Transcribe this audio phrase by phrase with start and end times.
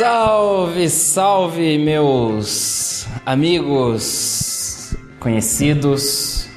[0.00, 6.48] Salve, salve, meus amigos, conhecidos,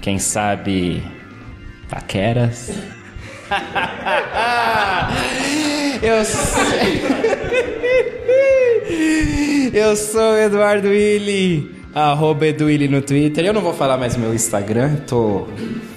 [0.00, 1.00] quem sabe,
[1.88, 2.72] paqueras.
[6.02, 6.58] Eu sou...
[9.72, 13.46] Eu sou o Eduardo Willi, arroba Eduilli no Twitter.
[13.46, 15.46] Eu não vou falar mais meu Instagram, tô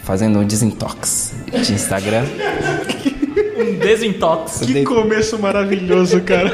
[0.03, 2.25] fazendo um desintox de Instagram.
[3.61, 4.61] Um desintox.
[4.65, 6.51] Que começo maravilhoso, cara.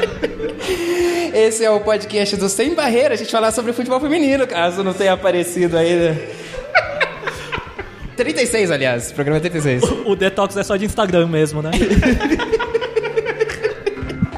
[1.46, 4.92] Esse é o podcast do Sem Barreira, a gente falar sobre futebol feminino, caso não
[4.92, 6.16] tenha aparecido ainda.
[8.16, 9.82] 36, aliás, programa 36.
[10.04, 11.70] O detox é só de Instagram mesmo, né?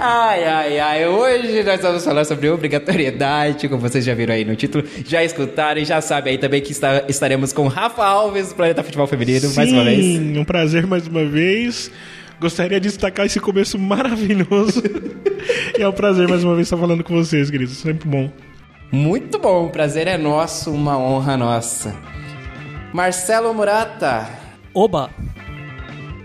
[0.03, 4.57] Ai, ai, ai, hoje nós vamos falar sobre obrigatoriedade, como vocês já viram aí no
[4.57, 8.55] título, já escutaram e já sabem aí também que está- estaremos com Rafa Alves, do
[8.55, 10.03] Planeta Futebol Feminino, mais uma vez.
[10.03, 11.91] Sim, um prazer mais uma vez.
[12.41, 14.83] Gostaria de destacar esse começo maravilhoso.
[15.79, 17.77] e é um prazer mais uma vez estar falando com vocês, queridos.
[17.77, 18.31] Sempre bom.
[18.91, 21.95] Muito bom, o prazer é nosso, uma honra nossa.
[22.93, 24.27] Marcelo Murata,
[24.75, 25.11] Oba!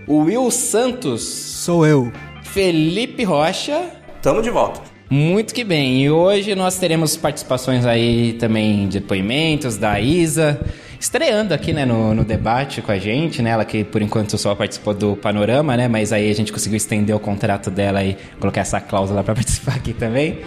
[0.08, 2.12] Will Santos, Sou eu.
[2.42, 3.90] Felipe Rocha.
[4.22, 4.80] Tamo de volta.
[5.10, 6.02] Muito que bem.
[6.02, 10.60] E hoje nós teremos participações aí também de depoimentos da Isa,
[10.98, 13.50] estreando aqui, né, no, no debate com a gente, né?
[13.50, 15.88] Ela que por enquanto só participou do Panorama, né?
[15.88, 19.76] Mas aí a gente conseguiu estender o contrato dela e colocar essa cláusula para participar
[19.76, 20.38] aqui também.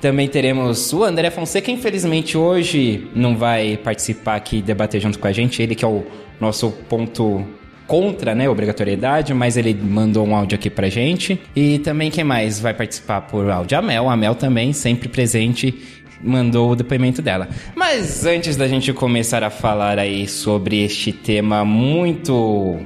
[0.00, 5.26] Também teremos o André Fonseca, infelizmente hoje não vai participar aqui e debater junto com
[5.26, 5.60] a gente.
[5.60, 6.06] Ele que é o
[6.40, 7.44] nosso ponto
[7.88, 11.40] contra, né, a obrigatoriedade, mas ele mandou um áudio aqui pra gente.
[11.56, 13.76] E também quem mais vai participar por áudio?
[13.76, 15.74] A Mel, a Mel também, sempre presente,
[16.22, 17.48] mandou o depoimento dela.
[17.74, 22.76] Mas antes da gente começar a falar aí sobre este tema muito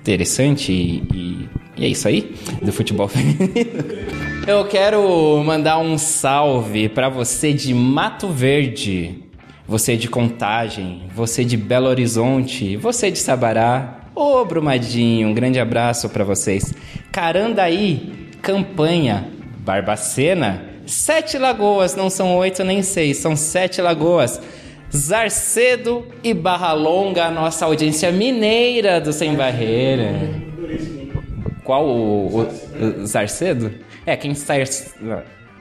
[0.00, 1.48] interessante e, e-
[1.80, 3.46] é isso aí, do futebol feminino.
[4.44, 9.22] Eu quero mandar um salve pra você de Mato Verde,
[9.66, 13.97] você de Contagem, você de Belo Horizonte, você de Sabará.
[14.20, 16.74] Ô Brumadinho, um grande abraço pra vocês.
[17.12, 19.28] Carandaí, Campanha,
[19.60, 24.40] Barbacena, Sete Lagoas, não são oito nem seis, são sete lagoas.
[24.94, 30.14] Zarcedo e Barra Longa, a nossa audiência mineira do Sem Barreira.
[31.62, 32.48] Qual o, o-
[33.02, 33.72] o Zarcedo?
[34.04, 34.54] É, quem está.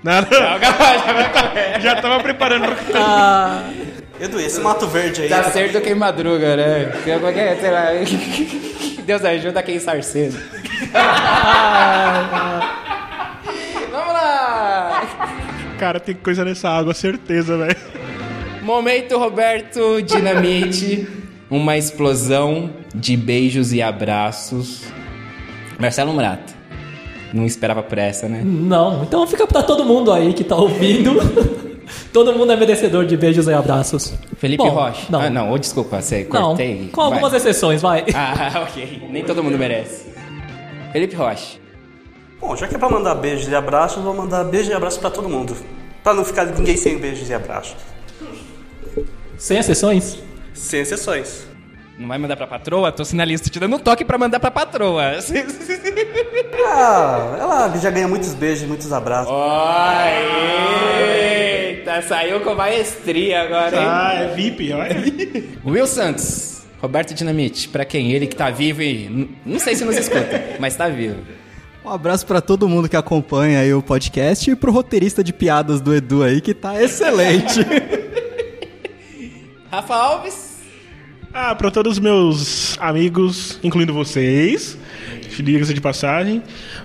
[0.03, 0.27] Nada.
[1.81, 2.65] Já tava preparando.
[4.19, 5.29] Edu, esse Mato Verde aí.
[5.29, 6.91] Zarcedo quem madruga, né?
[7.05, 7.55] É?
[7.55, 7.87] Sei lá.
[9.05, 10.37] Deus ajuda quem sarcedo.
[13.91, 15.07] Vamos lá!
[15.77, 17.77] Cara, tem coisa nessa água, certeza, velho.
[18.61, 21.07] Momento Roberto Dinamite.
[21.49, 24.83] Uma explosão de beijos e abraços.
[25.79, 26.53] Marcelo Murata.
[27.33, 28.41] Não esperava por essa, né?
[28.43, 31.17] Não, então fica pra todo mundo aí que tá ouvindo.
[32.13, 34.13] todo mundo é merecedor de beijos e abraços.
[34.37, 35.05] Felipe Bom, Rocha.
[35.09, 36.89] Não, Ah, não, desculpa, você não cortei.
[36.91, 37.39] com algumas Vai.
[37.39, 38.05] exceções, vai.
[38.15, 39.03] Ah, ok.
[39.09, 40.05] Nem todo mundo merece.
[40.91, 41.57] Felipe Rocha.
[42.39, 45.09] Bom, já que é pra mandar beijos e abraços, vou mandar beijos e abraços pra
[45.09, 45.55] todo mundo.
[46.03, 47.75] Pra não ficar ninguém sem beijos e abraços.
[49.37, 50.17] Sem exceções?
[50.53, 51.47] Sem exceções.
[51.97, 52.91] Não vai mandar pra patroa?
[52.91, 55.17] Tô sinalista te dando um toque pra mandar pra patroa.
[56.69, 59.31] Ah, ela já ganha muitos beijos e muitos abraços.
[61.87, 63.87] Eita, saiu com maestria agora, hein?
[63.87, 64.97] Ah, é VIP, olha.
[65.65, 68.11] Will Santos, Roberto Dinamite, pra quem?
[68.11, 69.29] Ele que tá vivo e.
[69.45, 71.15] Não sei se nos escuta, mas tá vivo.
[71.85, 75.79] Um abraço pra todo mundo que acompanha aí o podcast e pro roteirista de piadas
[75.79, 77.61] do Edu aí, que tá excelente.
[79.71, 80.57] Rafa Alves.
[81.33, 84.77] Ah, pra todos os meus amigos, incluindo vocês,
[85.41, 86.41] diga-se de passagem,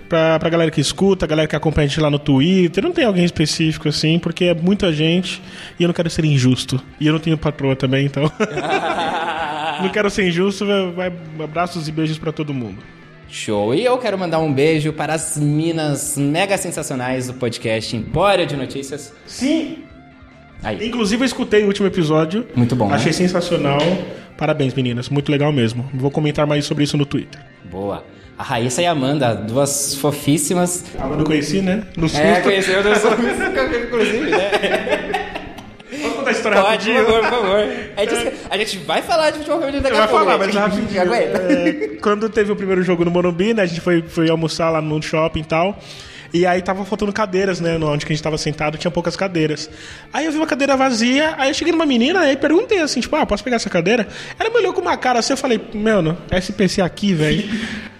[0.08, 2.92] pra, pra galera que escuta, a galera que acompanha a gente lá no Twitter, não
[2.92, 5.42] tem alguém específico assim, porque é muita gente
[5.78, 6.82] e eu não quero ser injusto.
[7.00, 8.24] E eu não tenho patroa também, então.
[9.82, 11.12] não quero ser injusto, vai,
[11.42, 12.78] abraços e beijos pra todo mundo.
[13.28, 13.74] Show.
[13.74, 18.54] E eu quero mandar um beijo para as minas mega sensacionais do podcast Empório de
[18.54, 19.14] Notícias.
[19.26, 19.84] Sim!
[20.62, 20.86] Aí.
[20.86, 22.46] Inclusive eu escutei o último episódio.
[22.54, 22.96] Muito bom, né?
[22.96, 23.80] Achei sensacional.
[24.36, 25.08] Parabéns, meninas.
[25.08, 25.88] Muito legal mesmo.
[25.94, 27.40] Vou comentar mais sobre isso no Twitter.
[27.70, 28.04] Boa.
[28.38, 30.84] A Raíssa e a Amanda, duas fofíssimas.
[30.98, 31.84] Ah, eu não conheci, né?
[31.96, 32.22] No susto.
[32.24, 35.30] É, conheceu duas fofíssimas, inclusive, né?
[36.02, 37.04] Posso contar a história Pode, por rapidinho?
[37.04, 37.58] favor, por favor.
[37.96, 40.24] É disso a gente vai falar de futebol feminino daqui Eu a pouco.
[40.24, 40.60] falar, mas né?
[40.60, 41.00] rapidinho.
[41.02, 41.38] Aguenta.
[41.38, 43.62] É, quando teve o primeiro jogo no Morumbi, né?
[43.62, 45.78] A gente foi, foi almoçar lá no shopping e tal.
[46.34, 47.76] E aí tava faltando cadeiras, né?
[47.76, 49.68] Onde que a gente tava sentado, tinha poucas cadeiras.
[50.10, 53.14] Aí eu vi uma cadeira vazia, aí eu cheguei numa menina e perguntei assim, tipo,
[53.14, 54.08] ah, posso pegar essa cadeira?
[54.40, 57.44] Ela me olhou com uma cara assim, eu falei, mano, SPC aqui, velho.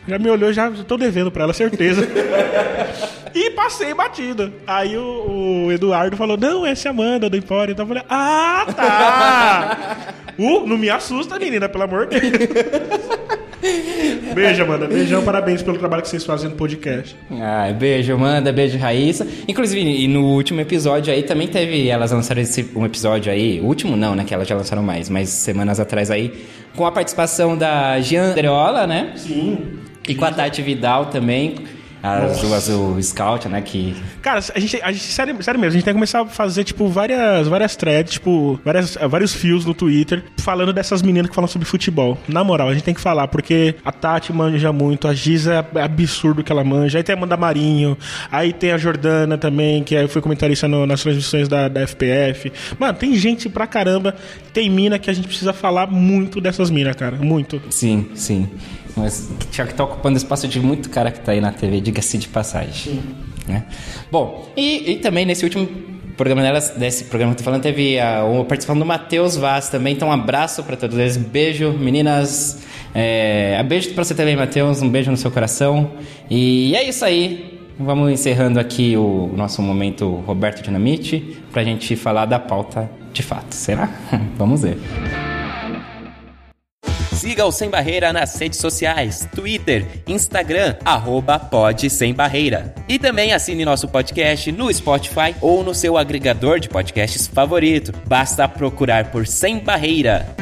[0.06, 2.06] Já me olhou, já tô devendo pra ela, certeza.
[3.34, 4.52] E passei batido.
[4.66, 7.72] Aí o, o Eduardo falou: Não, essa é a Amanda do Empório.
[7.72, 10.14] Então eu falei: Ah, tá.
[10.38, 12.32] uh, não me assusta, menina, pelo amor de Deus.
[14.35, 14.87] Beijo, Amanda.
[14.87, 17.17] Beijão, parabéns pelo trabalho que vocês fazem no podcast.
[17.31, 19.26] Ah, beijo, Amanda, beijo, Raíssa.
[19.47, 21.88] Inclusive, e no último episódio aí também teve.
[21.88, 23.61] Elas lançaram esse, um episódio aí.
[23.61, 24.25] O último não, né?
[24.25, 26.47] Que elas já lançaram mais, mas semanas atrás aí.
[26.75, 29.12] Com a participação da Gian Andreola, né?
[29.17, 29.59] Sim.
[30.09, 31.55] E com a Tati Vidal também.
[32.02, 33.60] As duas, o Scout, né?
[33.60, 33.94] Que.
[34.20, 36.64] Cara, a gente, a gente sério, sério mesmo, a gente tem que começar a fazer,
[36.64, 41.46] tipo, várias, várias threads, tipo, várias, vários fios no Twitter falando dessas meninas que falam
[41.49, 42.19] sobre futebol.
[42.26, 45.82] Na moral, a gente tem que falar, porque a Tati manja muito, a Giza é
[45.82, 47.96] absurdo que ela manja, aí tem a Amanda Marinho,
[48.31, 52.52] aí tem a Jordana também, que é- foi comentarista no- nas transmissões da, da FPF.
[52.78, 54.14] Mano, tem gente pra caramba,
[54.52, 57.62] tem mina que a gente precisa falar muito dessas minas, cara, muito.
[57.70, 58.49] Sim, sim.
[58.97, 62.19] Mas já que tá ocupando espaço de muito cara que tá aí na TV, diga-se
[62.19, 63.00] de passagem.
[63.47, 63.65] Né?
[64.11, 65.67] Bom, e, e também nesse último
[66.17, 69.69] programa delas, desse programa que eu tô falando, teve a, uma participação do Matheus Vaz
[69.69, 69.94] também.
[69.94, 71.17] Então, um abraço pra todos eles.
[71.17, 72.62] Beijo, meninas.
[72.94, 74.83] É, beijo pra você também, Matheus.
[74.83, 75.93] Um beijo no seu coração.
[76.31, 77.61] E é isso aí.
[77.79, 83.55] Vamos encerrando aqui o nosso momento Roberto Dinamite pra gente falar da pauta de fato.
[83.55, 83.88] Será?
[84.37, 84.79] Vamos ver.
[87.23, 92.75] Siga o Sem Barreira nas redes sociais, Twitter, Instagram, arroba Pod Sem Barreira.
[92.89, 97.93] E também assine nosso podcast no Spotify ou no seu agregador de podcasts favorito.
[98.09, 100.35] Basta procurar por Sem Barreira.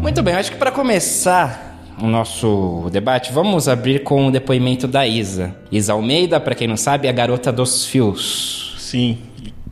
[0.00, 5.04] Muito bem, acho que para começar o nosso debate, vamos abrir com o depoimento da
[5.04, 5.56] Isa.
[5.72, 8.76] Isa Almeida, para quem não sabe, é a garota dos fios.
[8.78, 9.18] Sim.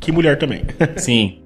[0.00, 0.62] Que mulher também.
[0.96, 1.38] Sim.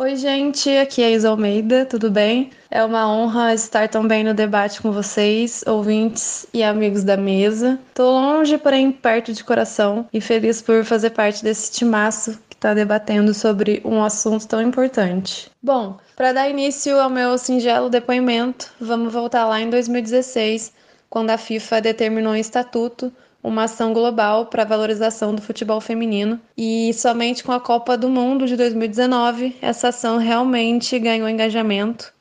[0.00, 2.50] Oi, gente, aqui é a Isa Almeida, tudo bem?
[2.70, 7.80] É uma honra estar também no debate com vocês, ouvintes e amigos da mesa.
[7.94, 12.74] Tô longe, porém perto de coração e feliz por fazer parte desse timaço que está
[12.74, 15.50] debatendo sobre um assunto tão importante.
[15.60, 20.72] Bom, para dar início ao meu singelo depoimento, vamos voltar lá em 2016,
[21.10, 23.12] quando a FIFA determinou em estatuto
[23.48, 28.08] uma ação global para a valorização do futebol feminino e somente com a Copa do
[28.08, 32.12] Mundo de 2019 essa ação realmente ganhou engajamento.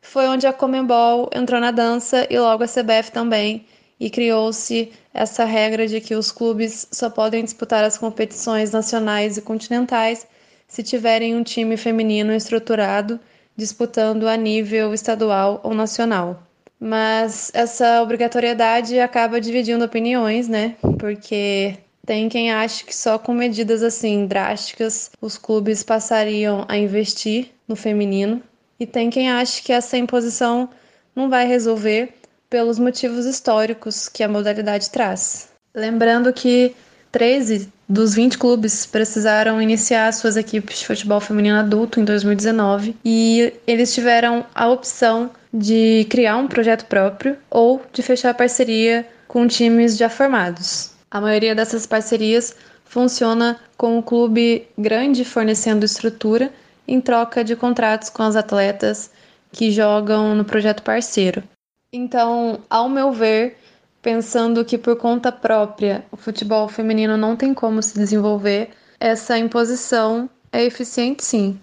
[0.00, 3.66] Foi onde a Comembol entrou na dança e logo a CBF também,
[3.98, 9.42] e criou-se essa regra de que os clubes só podem disputar as competições nacionais e
[9.42, 10.26] continentais
[10.68, 13.18] se tiverem um time feminino estruturado
[13.56, 16.42] disputando a nível estadual ou nacional.
[16.84, 20.76] Mas essa obrigatoriedade acaba dividindo opiniões, né?
[20.98, 27.52] Porque tem quem acha que só com medidas assim drásticas os clubes passariam a investir
[27.66, 28.42] no feminino,
[28.78, 30.68] e tem quem acha que essa imposição
[31.16, 32.12] não vai resolver
[32.50, 35.48] pelos motivos históricos que a modalidade traz.
[35.74, 36.76] Lembrando que
[37.14, 43.52] 13 dos 20 clubes precisaram iniciar suas equipes de futebol feminino adulto em 2019 e
[43.68, 49.96] eles tiveram a opção de criar um projeto próprio ou de fechar parceria com times
[49.96, 50.90] já formados.
[51.08, 56.50] A maioria dessas parcerias funciona com o clube grande fornecendo estrutura
[56.88, 59.08] em troca de contratos com as atletas
[59.52, 61.44] que jogam no projeto parceiro.
[61.92, 63.56] Então, ao meu ver,
[64.04, 68.68] pensando que por conta própria o futebol feminino não tem como se desenvolver,
[69.00, 71.58] essa imposição é eficiente sim.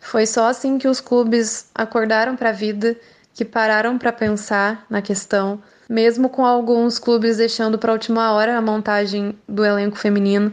[0.00, 2.96] Foi só assim que os clubes acordaram para a vida,
[3.32, 8.58] que pararam para pensar na questão, mesmo com alguns clubes deixando para a última hora
[8.58, 10.52] a montagem do elenco feminino,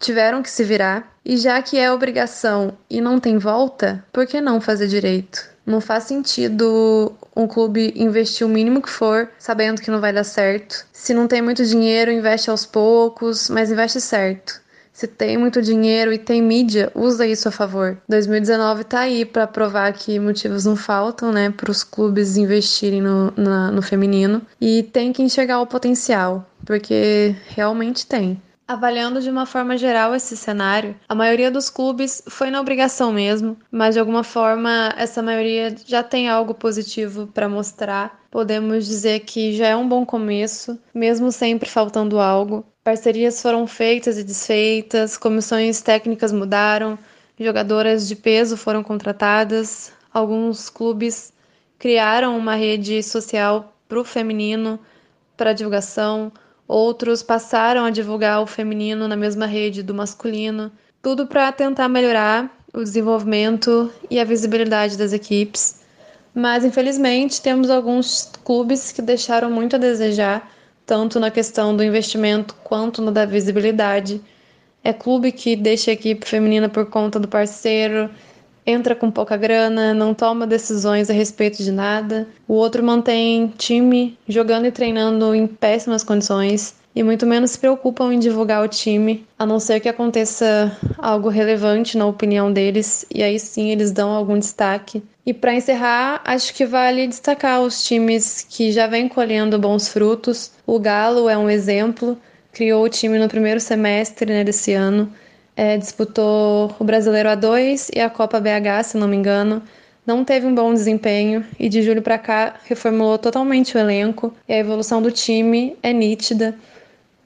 [0.00, 1.08] tiveram que se virar.
[1.24, 5.48] E já que é obrigação e não tem volta, por que não fazer direito?
[5.70, 10.24] Não faz sentido um clube investir o mínimo que for, sabendo que não vai dar
[10.24, 10.84] certo.
[10.92, 14.60] Se não tem muito dinheiro, investe aos poucos, mas investe certo.
[14.92, 17.96] Se tem muito dinheiro e tem mídia, usa isso a favor.
[18.08, 23.32] 2019 tá aí para provar que motivos não faltam, né, para os clubes investirem no,
[23.36, 24.42] na, no feminino.
[24.60, 28.42] E tem que enxergar o potencial, porque realmente tem.
[28.70, 33.56] Avaliando de uma forma geral esse cenário, a maioria dos clubes foi na obrigação mesmo,
[33.68, 38.20] mas de alguma forma essa maioria já tem algo positivo para mostrar.
[38.30, 42.64] Podemos dizer que já é um bom começo, mesmo sempre faltando algo.
[42.84, 46.96] Parcerias foram feitas e desfeitas, comissões técnicas mudaram,
[47.40, 51.32] jogadoras de peso foram contratadas, alguns clubes
[51.76, 54.78] criaram uma rede social para o feminino,
[55.36, 56.30] para divulgação
[56.72, 60.70] Outros passaram a divulgar o feminino na mesma rede do masculino,
[61.02, 65.80] tudo para tentar melhorar o desenvolvimento e a visibilidade das equipes.
[66.32, 70.48] Mas infelizmente temos alguns clubes que deixaram muito a desejar,
[70.86, 74.20] tanto na questão do investimento quanto na da visibilidade.
[74.84, 78.08] É clube que deixa a equipe feminina por conta do parceiro,
[78.70, 82.26] entra com pouca grana, não toma decisões a respeito de nada.
[82.48, 88.12] O outro mantém time jogando e treinando em péssimas condições e muito menos se preocupam
[88.12, 93.22] em divulgar o time, a não ser que aconteça algo relevante na opinião deles, e
[93.22, 95.02] aí sim eles dão algum destaque.
[95.24, 100.50] E para encerrar, acho que vale destacar os times que já vêm colhendo bons frutos.
[100.66, 102.18] O Galo é um exemplo,
[102.52, 105.12] criou o time no primeiro semestre né, desse ano
[105.60, 109.62] é, disputou o Brasileiro A2 e a Copa BH, se não me engano.
[110.06, 114.54] Não teve um bom desempenho e de julho para cá reformulou totalmente o elenco e
[114.54, 116.56] a evolução do time é nítida.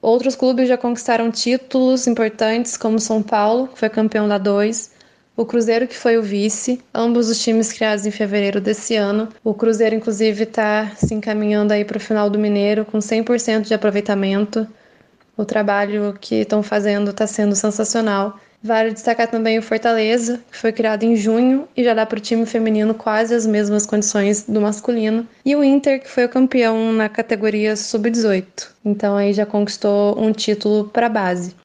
[0.01, 4.91] Outros clubes já conquistaram títulos importantes, como São Paulo, que foi campeão da 2,
[5.37, 9.29] o Cruzeiro, que foi o vice, ambos os times criados em fevereiro desse ano.
[9.45, 13.73] O Cruzeiro, inclusive, está se encaminhando aí para o final do Mineiro com 100% de
[13.73, 14.67] aproveitamento.
[15.37, 18.39] O trabalho que estão fazendo está sendo sensacional.
[18.63, 22.21] Vale destacar também o Fortaleza, que foi criado em junho e já dá para o
[22.21, 25.27] time feminino quase as mesmas condições do masculino.
[25.45, 28.69] E o Inter, que foi o campeão na categoria sub-18.
[28.83, 31.55] Então aí já conquistou um título para a base.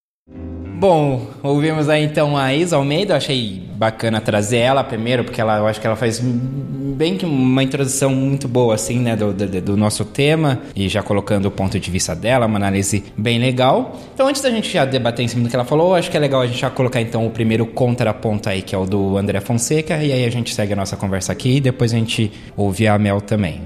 [0.80, 5.66] Bom, ouvimos aí então a Isa Almeida, achei bacana trazer ela primeiro, porque ela, eu
[5.66, 9.76] acho que ela faz bem que uma introdução muito boa, assim, né, do, do, do,
[9.76, 13.94] nosso tema, e já colocando o ponto de vista dela, uma análise bem legal.
[14.14, 16.20] Então, antes da gente já debater em cima do que ela falou, acho que é
[16.20, 19.38] legal a gente já colocar então o primeiro contraponto aí, que é o do André
[19.42, 22.88] Fonseca, e aí a gente segue a nossa conversa aqui, e depois a gente ouve
[22.88, 23.60] a Mel também.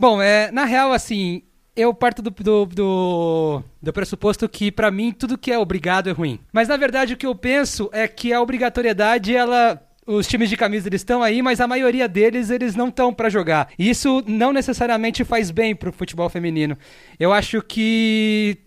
[0.00, 1.42] Bom, é, na real, assim,
[1.76, 6.12] eu parto do, do, do, do pressuposto que, para mim, tudo que é obrigado é
[6.12, 6.38] ruim.
[6.52, 10.56] Mas, na verdade, o que eu penso é que a obrigatoriedade, ela os times de
[10.56, 13.70] camisa eles estão aí, mas a maioria deles eles não estão para jogar.
[13.78, 16.76] E isso não necessariamente faz bem pro futebol feminino.
[17.18, 18.58] Eu acho que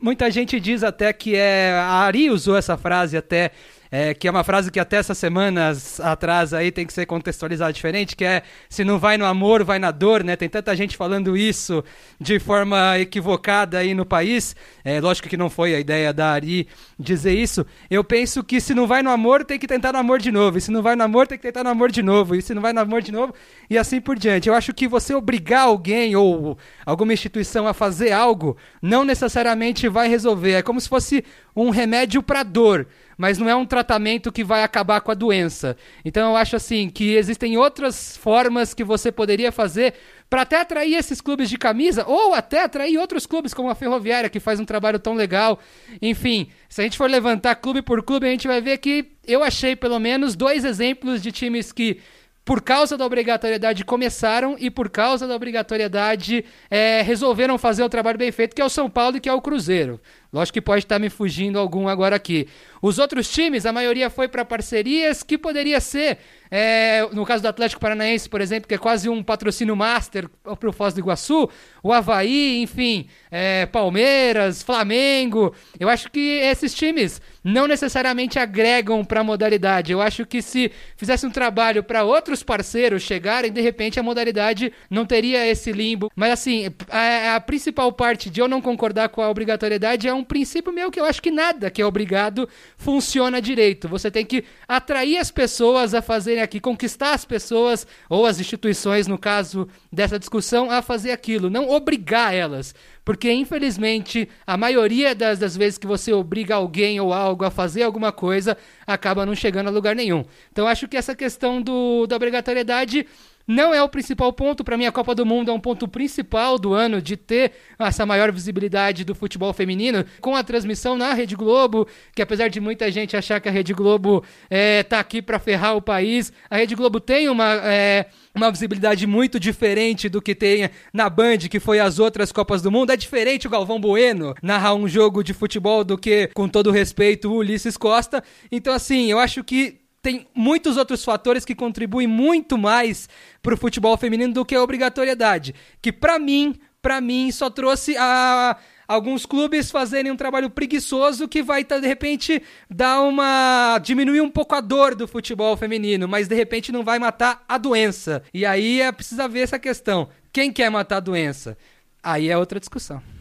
[0.00, 3.50] muita gente diz até que é a Ari usou essa frase até
[3.90, 7.72] é, que é uma frase que até essas semanas atrás aí tem que ser contextualizada
[7.72, 10.36] diferente, que é se não vai no amor, vai na dor, né?
[10.36, 11.84] Tem tanta gente falando isso
[12.20, 14.56] de forma equivocada aí no país.
[14.84, 17.64] É, lógico que não foi a ideia da Ari dizer isso.
[17.90, 20.58] Eu penso que se não vai no amor, tem que tentar no amor de novo.
[20.58, 22.34] E se não vai no amor, tem que tentar no amor de novo.
[22.34, 23.34] E se não vai no amor de novo,
[23.68, 24.48] e assim por diante.
[24.48, 30.08] Eu acho que você obrigar alguém ou alguma instituição a fazer algo não necessariamente vai
[30.08, 30.52] resolver.
[30.52, 31.24] É como se fosse
[31.54, 35.76] um remédio para dor mas não é um tratamento que vai acabar com a doença.
[36.04, 39.94] Então eu acho assim que existem outras formas que você poderia fazer
[40.28, 44.30] para até atrair esses clubes de camisa ou até atrair outros clubes como a Ferroviária
[44.30, 45.58] que faz um trabalho tão legal.
[46.02, 49.42] Enfim, se a gente for levantar clube por clube, a gente vai ver que eu
[49.42, 52.00] achei pelo menos dois exemplos de times que
[52.44, 58.18] por causa da obrigatoriedade começaram e por causa da obrigatoriedade é, resolveram fazer o trabalho
[58.18, 59.98] bem feito, que é o São Paulo e que é o Cruzeiro.
[60.34, 62.48] Lógico que pode estar me fugindo algum agora aqui.
[62.82, 66.18] Os outros times, a maioria foi para parcerias que poderia ser,
[66.50, 70.68] é, no caso do Atlético Paranaense, por exemplo, que é quase um patrocínio master para
[70.68, 71.48] o Foz do Iguaçu,
[71.84, 75.54] o Havaí, enfim, é, Palmeiras, Flamengo.
[75.78, 79.92] Eu acho que esses times não necessariamente agregam para a modalidade.
[79.92, 84.72] Eu acho que se fizesse um trabalho para outros parceiros chegarem, de repente a modalidade
[84.90, 86.10] não teria esse limbo.
[86.16, 90.23] Mas assim, a, a principal parte de eu não concordar com a obrigatoriedade é um
[90.24, 93.86] um princípio meu que eu acho que nada que é obrigado funciona direito.
[93.88, 99.06] Você tem que atrair as pessoas a fazerem aqui, conquistar as pessoas, ou as instituições,
[99.06, 102.74] no caso dessa discussão, a fazer aquilo, não obrigar elas.
[103.04, 107.82] Porque, infelizmente, a maioria das, das vezes que você obriga alguém ou algo a fazer
[107.82, 110.24] alguma coisa, acaba não chegando a lugar nenhum.
[110.50, 113.06] Então, acho que essa questão do, da obrigatoriedade
[113.46, 114.64] não é o principal ponto.
[114.64, 118.06] Para mim, a Copa do Mundo é um ponto principal do ano de ter essa
[118.06, 122.90] maior visibilidade do futebol feminino com a transmissão na Rede Globo, que apesar de muita
[122.90, 126.74] gente achar que a Rede Globo é, tá aqui para ferrar o país, a Rede
[126.74, 127.54] Globo tem uma.
[127.64, 132.60] É, uma visibilidade muito diferente do que tem na Band, que foi as outras Copas
[132.60, 132.90] do Mundo.
[132.90, 137.30] É diferente o Galvão Bueno narrar um jogo de futebol do que, com todo respeito,
[137.30, 138.24] o Ulisses Costa.
[138.50, 143.08] Então, assim, eu acho que tem muitos outros fatores que contribuem muito mais
[143.42, 145.54] para o futebol feminino do que a obrigatoriedade.
[145.80, 148.54] Que para mim, para mim, só trouxe a
[148.86, 154.54] alguns clubes fazerem um trabalho preguiçoso que vai de repente dar uma diminuir um pouco
[154.54, 158.22] a dor do futebol feminino, mas de repente não vai matar a doença.
[158.34, 160.10] E aí é precisa ver essa questão.
[160.30, 161.56] Quem quer matar a doença?
[162.02, 163.13] Aí é outra discussão.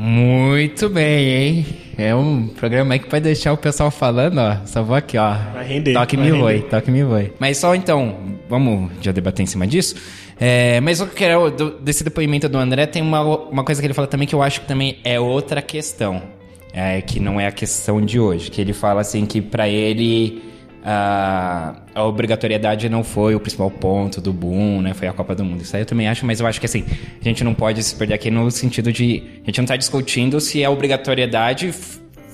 [0.00, 1.66] Muito bem, hein?
[1.98, 4.64] É um programa aí que pode deixar o pessoal falando, ó.
[4.64, 5.34] Só vou aqui, ó.
[5.52, 6.42] Vai render, Toque vai me render.
[6.44, 7.32] voe, toque me voe.
[7.40, 8.16] Mas só então,
[8.48, 9.96] vamos já debater em cima disso.
[10.38, 11.50] É, mas eu quero,
[11.80, 14.60] desse depoimento do André, tem uma, uma coisa que ele fala também que eu acho
[14.60, 16.22] que também é outra questão.
[16.72, 18.52] É, que não é a questão de hoje.
[18.52, 20.40] Que ele fala assim que pra ele
[20.84, 24.94] a, a obrigatoriedade não foi o principal ponto do boom, né?
[24.94, 25.62] Foi a Copa do Mundo.
[25.62, 26.84] Isso aí eu também acho, mas eu acho que assim,
[27.20, 29.22] a gente não pode se perder aqui no sentido de.
[29.42, 31.74] A gente não tá discutindo se a obrigatoriedade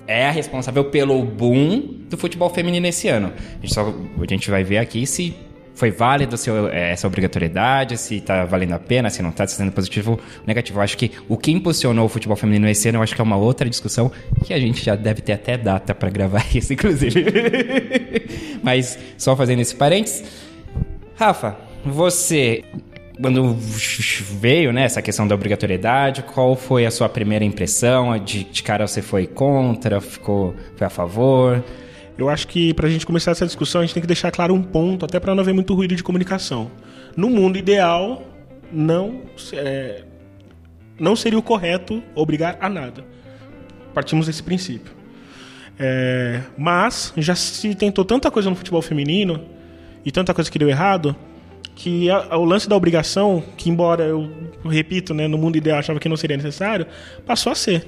[0.07, 3.33] é a responsável pelo boom do futebol feminino esse ano.
[3.37, 5.35] A gente, só, a gente vai ver aqui se
[5.75, 9.57] foi válido seu, eh, essa obrigatoriedade, se tá valendo a pena, se não tá, se
[9.57, 10.79] tá sendo positivo ou negativo.
[10.79, 13.25] Eu acho que o que impulsionou o futebol feminino esse ano, eu acho que é
[13.25, 14.11] uma outra discussão
[14.45, 17.25] que a gente já deve ter até data para gravar isso, inclusive.
[18.63, 20.25] Mas só fazendo esse parênteses.
[21.17, 22.65] Rafa, você,
[23.21, 23.57] quando
[24.41, 28.17] veio né, essa questão da obrigatoriedade, qual foi a sua primeira impressão?
[28.19, 31.63] De, de cara você foi contra, ficou, foi a favor?
[32.17, 34.63] Eu acho que pra gente começar essa discussão, a gente tem que deixar claro um
[34.63, 36.71] ponto, até pra não haver muito ruído de comunicação.
[37.17, 38.23] No mundo ideal,
[38.73, 40.05] não, é,
[40.99, 43.05] não seria o correto obrigar a nada.
[43.93, 44.93] Partimos desse princípio.
[45.79, 49.41] É, mas já se tentou tanta coisa no futebol feminino
[50.05, 51.17] e tanta coisa que deu errado
[51.75, 54.31] que a- a- o lance da obrigação, que embora eu
[54.65, 56.87] repito, né, no mundo ideal achava que não seria necessário,
[57.27, 57.85] passou a ser.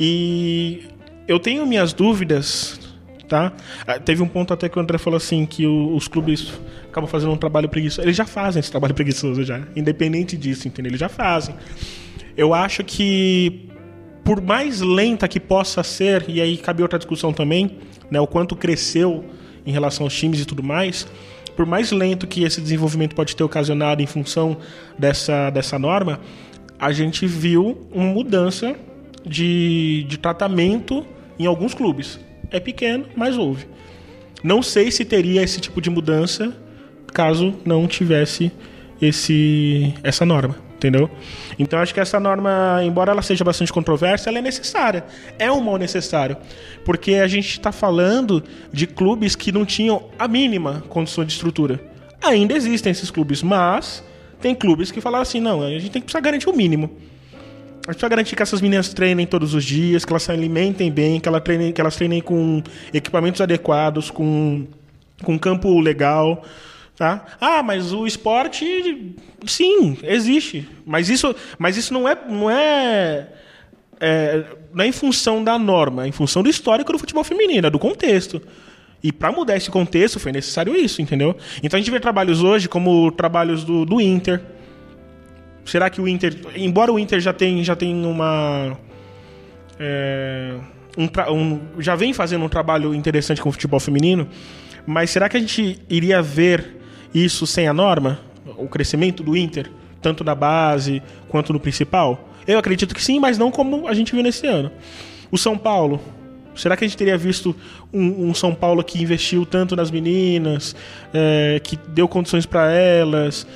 [0.00, 0.84] E
[1.26, 2.80] eu tenho minhas dúvidas,
[3.28, 3.52] tá?
[3.86, 6.52] Ah, Teve um ponto até que o André falou assim que os clubes
[6.88, 8.06] acabam fazendo um trabalho preguiçoso.
[8.06, 10.90] Eles já fazem esse trabalho preguiçoso já, independente disso, entendeu?
[10.90, 11.54] Eles já fazem.
[12.36, 13.68] Eu acho que
[14.24, 17.78] por mais lenta que possa ser, e aí cabe outra discussão também,
[18.10, 19.24] né, o quanto cresceu
[19.64, 21.06] em relação aos times e tudo mais,
[21.56, 24.58] por mais lento que esse desenvolvimento pode ter ocasionado em função
[24.98, 26.20] dessa, dessa norma,
[26.78, 28.76] a gente viu uma mudança
[29.26, 31.06] de, de tratamento
[31.38, 32.20] em alguns clubes.
[32.50, 33.66] É pequeno, mas houve.
[34.42, 36.54] Não sei se teria esse tipo de mudança
[37.12, 38.52] caso não tivesse
[39.00, 41.10] esse essa norma, entendeu?
[41.58, 45.04] Então acho que essa norma, embora ela seja bastante controversa, ela é necessária.
[45.38, 46.36] É um mal necessário,
[46.84, 51.80] porque a gente está falando de clubes que não tinham a mínima condição de estrutura.
[52.22, 54.04] Ainda existem esses clubes, mas
[54.40, 56.90] tem clubes que falaram assim, não, a gente tem que precisar garantir o mínimo.
[57.88, 60.92] A gente precisa garantir que essas meninas treinem todos os dias, que elas se alimentem
[60.92, 64.66] bem, que, ela treinem, que elas treinem com equipamentos adequados, com,
[65.24, 66.44] com campo legal.
[66.94, 67.24] Tá?
[67.40, 69.14] Ah, mas o esporte,
[69.46, 70.68] sim, existe.
[70.84, 73.26] Mas isso, mas isso não é, não é,
[73.98, 77.68] é, não é em função da norma, é em função do histórico do futebol feminino,
[77.68, 78.42] é do contexto.
[79.02, 81.34] E para mudar esse contexto foi necessário isso, entendeu?
[81.62, 84.42] Então a gente vê trabalhos hoje como trabalhos do, do Inter,
[85.68, 88.74] Será que o Inter, embora o Inter já tem, já tem uma
[89.78, 90.54] é,
[90.96, 91.04] um,
[91.34, 94.26] um- já vem fazendo um trabalho interessante com o futebol feminino,
[94.86, 96.76] mas será que a gente iria ver
[97.14, 98.18] isso sem a norma?
[98.56, 102.30] O crescimento do Inter, tanto na base quanto no principal?
[102.46, 104.72] Eu acredito que sim, mas não como a gente viu nesse ano.
[105.30, 106.00] O São Paulo,
[106.54, 107.54] será que a gente teria visto
[107.92, 110.74] um, um São Paulo que investiu tanto nas meninas,
[111.12, 113.46] é, que deu condições para elas,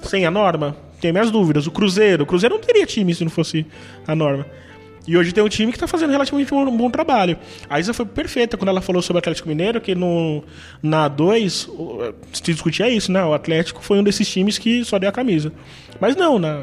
[0.00, 0.74] sem a norma?
[1.04, 1.66] Tenho minhas dúvidas.
[1.66, 3.66] O Cruzeiro, o Cruzeiro não teria time se não fosse
[4.06, 4.46] a norma.
[5.06, 7.36] E hoje tem um time que está fazendo relativamente um bom trabalho.
[7.68, 10.42] A Isa foi perfeita quando ela falou sobre o Atlético Mineiro, que no,
[10.82, 13.22] na A2 o- se discutia isso, né?
[13.22, 15.52] O Atlético foi um desses times que só deu a camisa.
[16.00, 16.62] Mas não, na,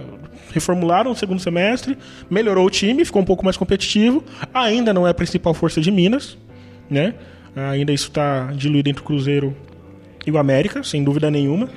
[0.51, 1.95] reformularam o segundo semestre,
[2.27, 4.23] melhorou o time, ficou um pouco mais competitivo.
[4.51, 6.35] Ainda não é a principal força de Minas,
[6.89, 7.13] né?
[7.55, 9.55] Ainda isso está diluído entre o Cruzeiro
[10.25, 11.69] e o América, sem dúvida nenhuma.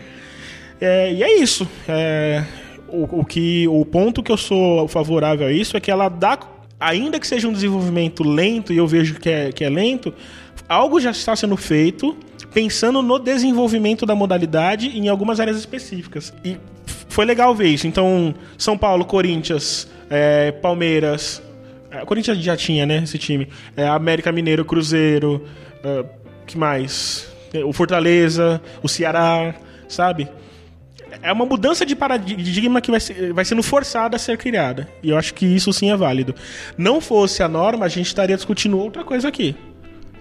[0.81, 1.69] É, e é isso.
[1.89, 2.45] É,
[2.89, 6.39] o, o que, o ponto que eu sou favorável a isso é que ela dá,
[6.79, 10.13] ainda que seja um desenvolvimento lento, e eu vejo que é, que é lento,
[10.69, 12.17] algo já está sendo feito
[12.55, 16.33] pensando no desenvolvimento da modalidade em algumas áreas específicas.
[16.45, 16.57] E
[17.09, 17.87] foi legal ver isso.
[17.87, 21.43] Então, São Paulo, Corinthians, é, Palmeiras.
[21.91, 23.03] É, Corinthians já tinha, né?
[23.03, 23.49] Esse time.
[23.77, 25.45] É, América Mineiro, Cruzeiro.
[25.83, 26.05] É,
[26.47, 27.29] que mais?
[27.67, 29.55] O Fortaleza, o Ceará,
[29.89, 30.29] sabe?
[31.23, 34.89] É uma mudança de paradigma que vai, ser, vai sendo forçada a ser criada.
[35.03, 36.35] E eu acho que isso sim é válido.
[36.77, 39.55] Não fosse a norma, a gente estaria discutindo outra coisa aqui.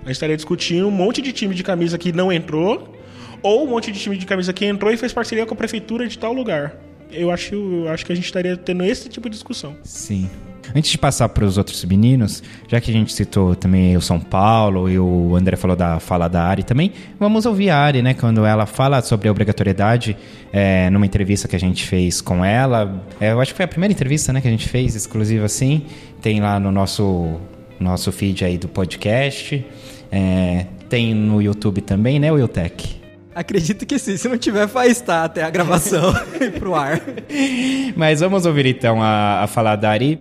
[0.01, 2.93] A gente estaria discutindo um monte de time de camisa que não entrou,
[3.41, 6.07] ou um monte de time de camisa que entrou e fez parceria com a prefeitura
[6.07, 6.75] de tal lugar.
[7.11, 9.77] Eu acho, eu acho que a gente estaria tendo esse tipo de discussão.
[9.83, 10.29] Sim.
[10.75, 14.19] Antes de passar para os outros meninos, já que a gente citou também o São
[14.19, 18.13] Paulo e o André falou da fala da Ari também, vamos ouvir a Ari, né?
[18.13, 20.15] Quando ela fala sobre a obrigatoriedade
[20.51, 23.03] é, numa entrevista que a gente fez com ela.
[23.19, 25.85] É, eu acho que foi a primeira entrevista né, que a gente fez, exclusiva assim.
[26.21, 27.39] Tem lá no nosso,
[27.79, 29.65] nosso feed aí do podcast.
[30.11, 33.01] É, tem no YouTube também, né, Wiltec?
[33.35, 34.15] Acredito que sim.
[34.15, 37.01] Se não tiver, vai estar até a gravação e pro ar.
[37.97, 40.19] Mas vamos ouvir então a, a falar da Ari.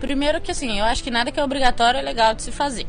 [0.00, 2.86] Primeiro que assim, eu acho que nada que é obrigatório é legal de se fazer.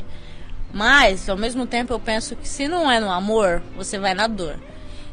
[0.72, 4.26] Mas, ao mesmo tempo, eu penso que se não é no amor, você vai na
[4.26, 4.58] dor.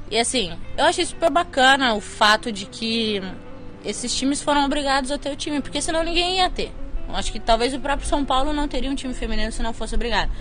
[0.09, 3.21] E assim, eu achei super bacana o fato de que
[3.83, 6.71] esses times foram obrigados a ter o time, porque senão ninguém ia ter.
[7.07, 9.73] Eu acho que talvez o próprio São Paulo não teria um time feminino se não
[9.73, 10.31] fosse obrigado.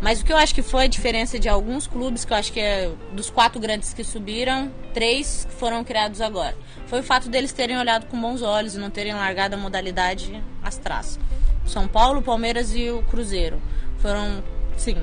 [0.00, 2.52] Mas o que eu acho que foi a diferença de alguns clubes, que eu acho
[2.52, 6.56] que é dos quatro grandes que subiram, três foram criados agora.
[6.86, 10.42] Foi o fato deles terem olhado com bons olhos e não terem largado a modalidade
[10.62, 11.20] às traças.
[11.66, 13.60] São Paulo, Palmeiras e o Cruzeiro
[13.98, 14.42] foram,
[14.76, 14.96] sim,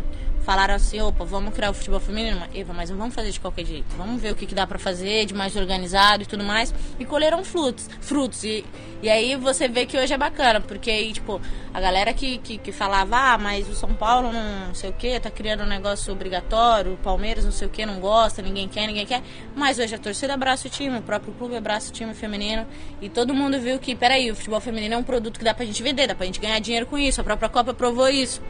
[0.48, 3.66] falaram assim, opa, vamos criar o futebol feminino, Eva, mas não vamos fazer de qualquer
[3.66, 3.94] jeito.
[3.98, 6.74] Vamos ver o que, que dá para fazer de mais organizado e tudo mais.
[6.98, 7.90] E colheram frutos.
[8.00, 8.46] frutos.
[8.46, 8.64] E,
[9.02, 11.42] e aí você vê que hoje é bacana, porque aí, tipo,
[11.74, 15.20] a galera que, que, que falava, ah, mas o São Paulo não, sei o que,
[15.20, 18.88] tá criando um negócio obrigatório, o Palmeiras não sei o que, não gosta, ninguém quer,
[18.88, 19.22] ninguém quer.
[19.54, 22.66] Mas hoje a torcida abraça o time, o próprio clube abraça o time feminino.
[23.02, 25.66] E todo mundo viu que, peraí, o futebol feminino é um produto que dá pra
[25.66, 27.20] gente vender, dá pra gente ganhar dinheiro com isso.
[27.20, 28.42] A própria Copa provou isso.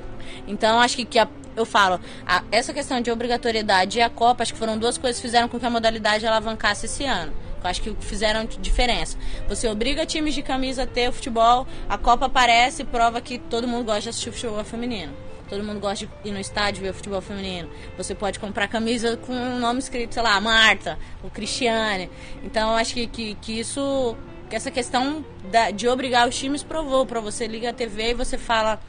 [0.47, 4.43] Então acho que, que a, eu falo, a, essa questão de obrigatoriedade e a Copa,
[4.43, 7.33] acho que foram duas coisas que fizeram com que a modalidade alavancasse esse ano.
[7.63, 9.17] Eu acho que fizeram diferença.
[9.49, 13.39] Você obriga times de camisa a ter o futebol, a Copa aparece e prova que
[13.39, 15.13] todo mundo gosta de assistir o futebol feminino.
[15.49, 17.69] Todo mundo gosta de ir no estádio ver o futebol feminino.
[17.97, 22.09] Você pode comprar camisa com o um nome escrito, sei lá, Marta, ou Cristiane.
[22.43, 24.15] Então, acho que, que, que isso,
[24.49, 28.13] que essa questão da, de obrigar os times provou para você liga a TV e
[28.13, 28.79] você fala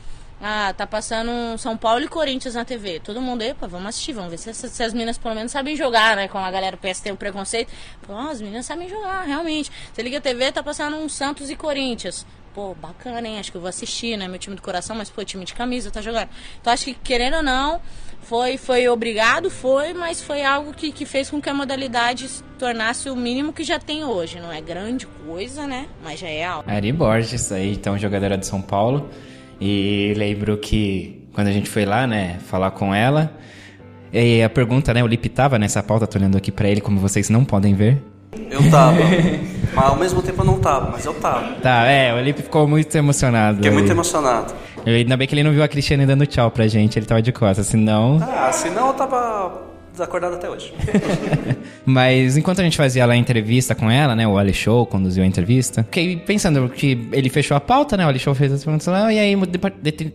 [0.40, 3.00] ah, tá passando São Paulo e Corinthians na TV.
[3.00, 6.16] Todo mundo, epa, vamos assistir, vamos ver se, se as meninas pelo menos sabem jogar,
[6.16, 6.28] né?
[6.28, 7.72] Com a galera PS tem o preconceito.
[8.06, 9.70] Pô, as meninas sabem jogar, realmente.
[9.92, 12.24] Você liga a TV, tá passando um Santos e Corinthians.
[12.54, 13.38] Pô, bacana, hein?
[13.38, 14.28] Acho que eu vou assistir, né?
[14.28, 16.28] Meu time do coração, mas, pô, time de camisa tá jogando.
[16.60, 17.80] Então, acho que, querendo ou não,
[18.22, 22.42] foi, foi obrigado, foi, mas foi algo que, que fez com que a modalidade se
[22.58, 24.40] tornasse o mínimo que já tem hoje.
[24.40, 25.88] Não é grande coisa, né?
[26.02, 26.70] Mas já é algo.
[26.70, 29.08] Ari Borges, aí, então, jogadora de São Paulo.
[29.60, 33.32] E lembro que quando a gente foi lá, né, falar com ela,
[34.12, 36.98] e a pergunta, né, o Lipe tava nessa pauta, tô olhando aqui para ele, como
[36.98, 38.02] vocês não podem ver.
[38.50, 38.98] Eu tava.
[39.74, 41.54] mas ao mesmo tempo eu não tava, mas eu tava.
[41.56, 43.56] Tá, é, o Lipe ficou muito emocionado.
[43.56, 44.54] Fiquei muito emocionado.
[44.86, 47.32] Ainda bem que ele não viu a Cristiane dando tchau pra gente, ele tava de
[47.32, 48.18] costas, senão...
[48.22, 49.67] Ah, senão eu tava
[49.98, 50.72] desacordado até hoje.
[51.84, 54.26] Mas enquanto a gente fazia lá a entrevista com ela, né?
[54.26, 55.82] O Ali Show conduziu a entrevista.
[55.84, 58.06] Fiquei pensando que ele fechou a pauta, né?
[58.06, 59.12] O Ali Show fez as perguntas lá.
[59.12, 59.40] E aí, em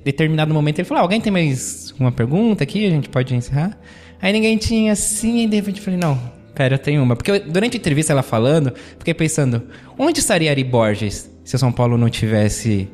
[0.04, 2.86] determinado momento, ele falou: ah, alguém tem mais uma pergunta aqui?
[2.86, 3.78] A gente pode encerrar?
[4.22, 6.20] Aí ninguém tinha assim, e de repente eu falei: não,
[6.54, 7.16] Pera, eu tenho uma.
[7.16, 9.64] Porque durante a entrevista ela falando, fiquei pensando,
[9.98, 12.88] onde estaria Ari Borges se o São Paulo não tivesse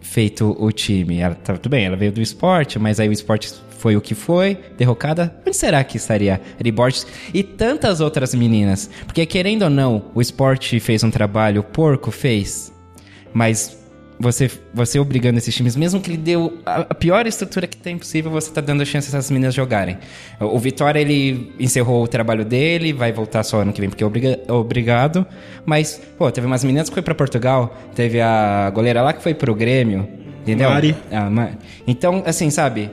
[0.00, 1.18] feito o time?
[1.18, 3.52] Ela, tá, tudo bem, ela veio do esporte, mas aí o esporte
[3.84, 5.36] foi o que foi, derrocada.
[5.46, 8.88] Onde será que estaria Ari Borges e tantas outras meninas?
[9.04, 12.72] Porque querendo ou não, o esporte fez um trabalho, o porco fez,
[13.34, 13.76] mas
[14.18, 18.30] você, você obrigando esses times, mesmo que ele deu a, pior estrutura que tem possível,
[18.30, 19.98] você está dando a chance dessas meninas jogarem.
[20.40, 24.06] O Vitória, ele encerrou o trabalho dele, vai voltar só ano que vem porque é
[24.06, 25.26] obriga, obrigado.
[25.66, 29.34] Mas, pô, teve umas meninas que foi para Portugal, teve a goleira lá que foi
[29.34, 30.08] pro Grêmio,
[30.40, 30.70] entendeu?
[30.70, 30.96] Mari.
[31.12, 31.50] Ah,
[31.86, 32.90] então, assim, sabe?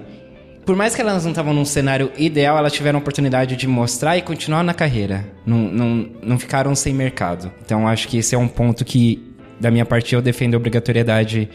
[0.65, 4.17] Por mais que elas não estavam num cenário ideal, elas tiveram a oportunidade de mostrar
[4.17, 5.25] e continuar na carreira.
[5.45, 7.51] Não, não, não ficaram sem mercado.
[7.63, 9.21] Então acho que esse é um ponto que,
[9.59, 11.49] da minha parte, eu defendo a obrigatoriedade.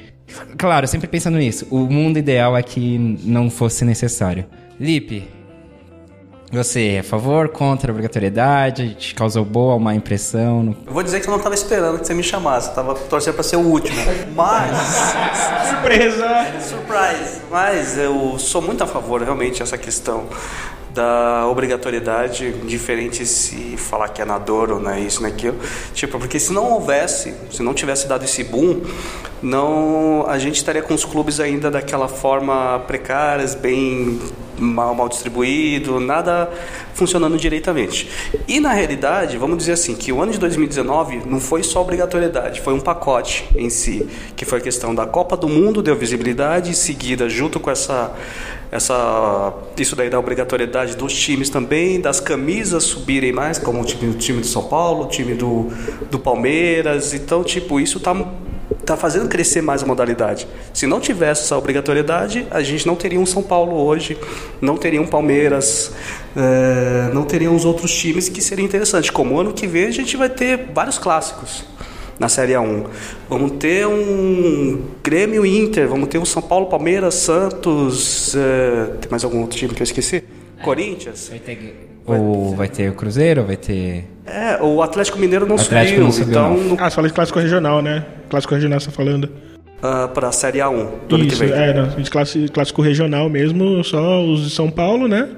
[0.56, 1.66] Claro, sempre pensando nisso.
[1.70, 4.44] O mundo ideal é que não fosse necessário.
[4.78, 5.24] Lipe,
[6.52, 8.94] Você é a favor, contra a obrigatoriedade?
[8.94, 10.62] Te causou boa ou má impressão?
[10.62, 12.94] Não- Eu vou dizer que eu não tava esperando que você me chamasse, eu tava
[12.94, 13.96] torcendo pra ser o último.
[14.34, 14.70] Mas.
[15.68, 16.28] Surpresa!
[16.60, 17.40] Surprise!
[17.50, 20.24] Mas eu sou muito a favor, realmente, essa questão
[20.94, 25.32] da obrigatoriedade, diferente se falar que é na dor ou não é isso, não é
[25.32, 25.58] aquilo.
[25.92, 28.80] Tipo, porque se não houvesse, se não tivesse dado esse boom,
[29.42, 34.18] não, a gente estaria com os clubes ainda daquela forma precárias, bem
[34.58, 36.50] mal, mal distribuído, nada
[36.94, 38.08] funcionando direitamente.
[38.48, 42.60] E na realidade, vamos dizer assim, que o ano de 2019 não foi só obrigatoriedade,
[42.60, 46.70] foi um pacote em si, que foi a questão da Copa do Mundo, deu visibilidade,
[46.70, 48.14] em seguida, junto com essa
[48.70, 54.10] essa isso daí da obrigatoriedade dos times também, das camisas subirem mais, como o time,
[54.10, 55.70] o time do São Paulo, o time do,
[56.10, 57.14] do Palmeiras.
[57.14, 58.14] Então, tipo, isso tá,
[58.84, 60.46] tá fazendo crescer mais a modalidade.
[60.72, 64.16] Se não tivesse essa obrigatoriedade, a gente não teria um São Paulo hoje,
[64.60, 65.92] não teria um Palmeiras,
[66.36, 69.10] eh, não teria os outros times que seria interessante.
[69.10, 71.64] Como ano que vem a gente vai ter vários clássicos
[72.18, 72.86] na Série A1.
[73.28, 78.34] Vamos ter um Grêmio Inter, vamos ter um São Paulo, Palmeiras, Santos.
[78.34, 80.24] eh, tem mais algum outro time que eu esqueci?
[80.62, 81.28] Corinthians.
[81.28, 84.15] Vai ter, ou vai ter o Cruzeiro, vai ter...
[84.26, 86.76] É, o Atlético Mineiro não Atlético subiu, não subiu, então não.
[86.80, 88.04] Ah, você fala de clássico regional, né?
[88.28, 89.30] Clássico regional você tá falando.
[89.82, 91.52] ah, para a Série A1 do ano que Isso, vem.
[91.52, 95.28] é, não, de clássico, clássico regional mesmo, só os de São Paulo, né?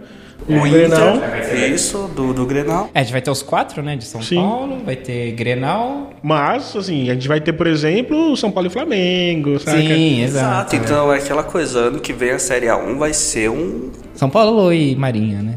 [0.48, 1.16] O Grenal.
[1.16, 2.88] Inter, isso, do, do Grenal.
[2.94, 3.96] É, a gente vai ter os quatro, né?
[3.96, 4.37] De São Sim.
[4.37, 6.11] Paulo, vai ter Grenal.
[6.22, 9.77] Mas, assim, a gente vai ter, por exemplo, São Paulo e Flamengo, saca?
[9.79, 10.77] Sim, Exato, exato.
[10.77, 13.90] então é aquela coisa, ano que vem a Série A1 vai ser um.
[14.14, 15.55] São Paulo e Marinha, né?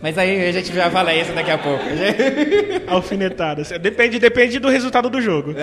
[0.00, 1.82] Mas aí a gente já fala isso daqui a pouco.
[2.86, 3.70] Alfinetadas.
[3.80, 5.54] Depende, depende do resultado do jogo.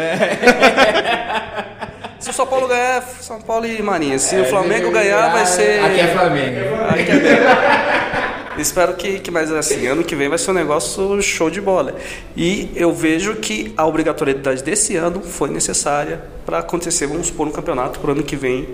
[2.19, 4.17] Se o São Paulo ganhar, é São Paulo e Marinha.
[4.17, 5.79] Se o Flamengo ganhar, vai ser.
[5.83, 6.59] Aqui é Flamengo.
[6.89, 11.49] Aqui é- Espero que, que mais assim, ano que vem vai ser um negócio show
[11.49, 11.95] de bola.
[12.37, 17.51] E eu vejo que a obrigatoriedade desse ano foi necessária para acontecer, vamos supor, um
[17.51, 18.69] campeonato pro ano que vem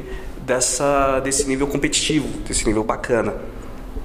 [0.46, 3.34] dessa, desse nível competitivo, desse nível bacana.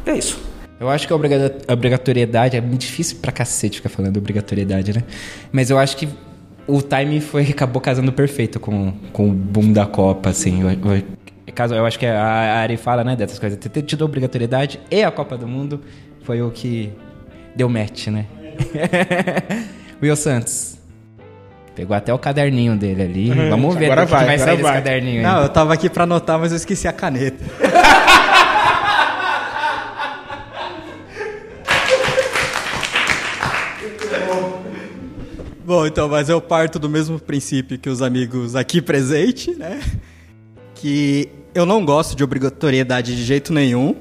[0.07, 0.41] É isso.
[0.79, 4.93] Eu acho que a obriga- a obrigatoriedade é muito difícil pra cacete ficar falando obrigatoriedade,
[4.93, 5.03] né?
[5.51, 6.09] Mas eu acho que
[6.67, 10.61] o timing foi acabou casando perfeito com, com o boom da Copa, assim.
[10.63, 11.03] Eu, eu-
[11.55, 13.59] caso, eu acho que a a Ari fala, né, dessas coisas.
[13.59, 15.81] Ter tido a obrigatoriedade e a Copa do Mundo
[16.23, 16.93] foi o que
[17.55, 18.27] deu match, né?
[20.03, 20.77] Will Santos.
[21.75, 23.31] Pegou até o caderninho dele ali.
[23.31, 23.51] Uhum.
[23.51, 24.83] Vamos ver Agora o que vai, vai sair agora desse vai.
[24.83, 25.23] caderninho aí.
[25.23, 27.43] Não, eu tava aqui pra anotar, mas eu esqueci a caneta.
[35.67, 39.83] Bom, então, mas eu parto do mesmo princípio que os amigos aqui presentes, né?
[40.77, 43.97] Que eu não gosto de obrigatoriedade de jeito nenhum,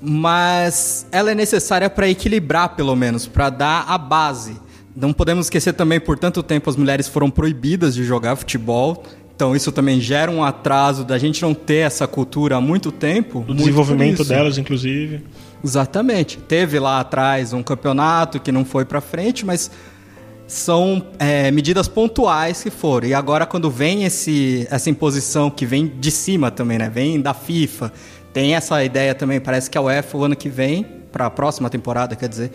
[0.00, 4.56] mas ela é necessária para equilibrar, pelo menos, para dar a base.
[4.96, 9.02] Não podemos esquecer também, por tanto tempo as mulheres foram proibidas de jogar futebol.
[9.36, 13.40] Então isso também gera um atraso da gente não ter essa cultura há muito tempo.
[13.40, 15.22] O muito desenvolvimento delas, inclusive.
[15.62, 16.38] Exatamente.
[16.38, 19.70] Teve lá atrás um campeonato que não foi pra frente, mas
[20.46, 23.08] são é, medidas pontuais que foram.
[23.08, 26.90] E agora quando vem esse, essa imposição que vem de cima também, né?
[26.90, 27.92] Vem da FIFA.
[28.32, 31.70] Tem essa ideia também, parece que a UEFA o ano que vem, para a próxima
[31.70, 32.50] temporada, quer dizer,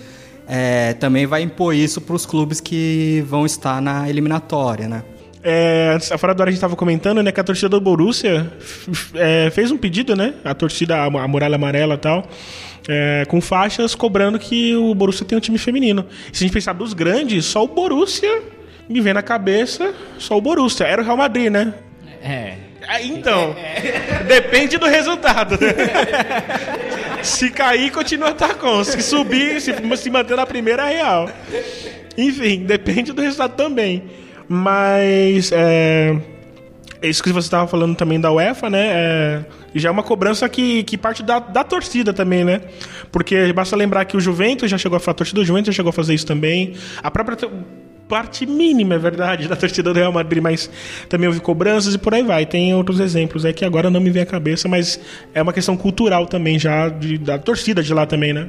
[0.48, 5.04] é, também vai impor isso para os clubes que vão estar na eliminatória, né?
[5.42, 8.52] É, antes, fora do ar a gente tava comentando, né, que a torcida do Borussia
[9.16, 10.34] é, fez um pedido, né?
[10.44, 12.28] A torcida, a, a muralha amarela e tal,
[12.88, 16.06] é, com faixas cobrando que o Borussia tem um time feminino.
[16.32, 18.42] Se a gente pensar dos grandes, só o Borussia
[18.88, 20.86] me vem na cabeça, só o Borussia.
[20.86, 21.74] Era o Real Madrid, né?
[22.24, 22.54] É.
[22.88, 23.56] Ah, Então,
[24.28, 25.60] depende do resultado.
[25.62, 25.74] né?
[27.22, 28.84] se cair, continua Tacon.
[28.84, 31.30] Se subir, se, se manter na primeira, é real.
[32.18, 34.04] Enfim, depende do resultado também.
[34.48, 36.18] Mas, é,
[37.04, 38.88] isso que você estava falando também da UEFA, né?
[38.92, 42.62] É, já é uma cobrança que, que parte da, da torcida também, né?
[43.12, 45.78] Porque basta lembrar que o Juventus já chegou a fazer, a torcida do Juventus já
[45.78, 46.74] chegou a fazer isso também.
[47.04, 47.38] A própria
[48.08, 50.70] parte mínima, é verdade, da torcida do Real Madrid, mas
[51.08, 52.44] também houve cobranças e por aí vai.
[52.46, 55.00] Tem outros exemplos aí que agora não me vem à cabeça, mas
[55.34, 58.48] é uma questão cultural também já, de- da torcida de lá também, né?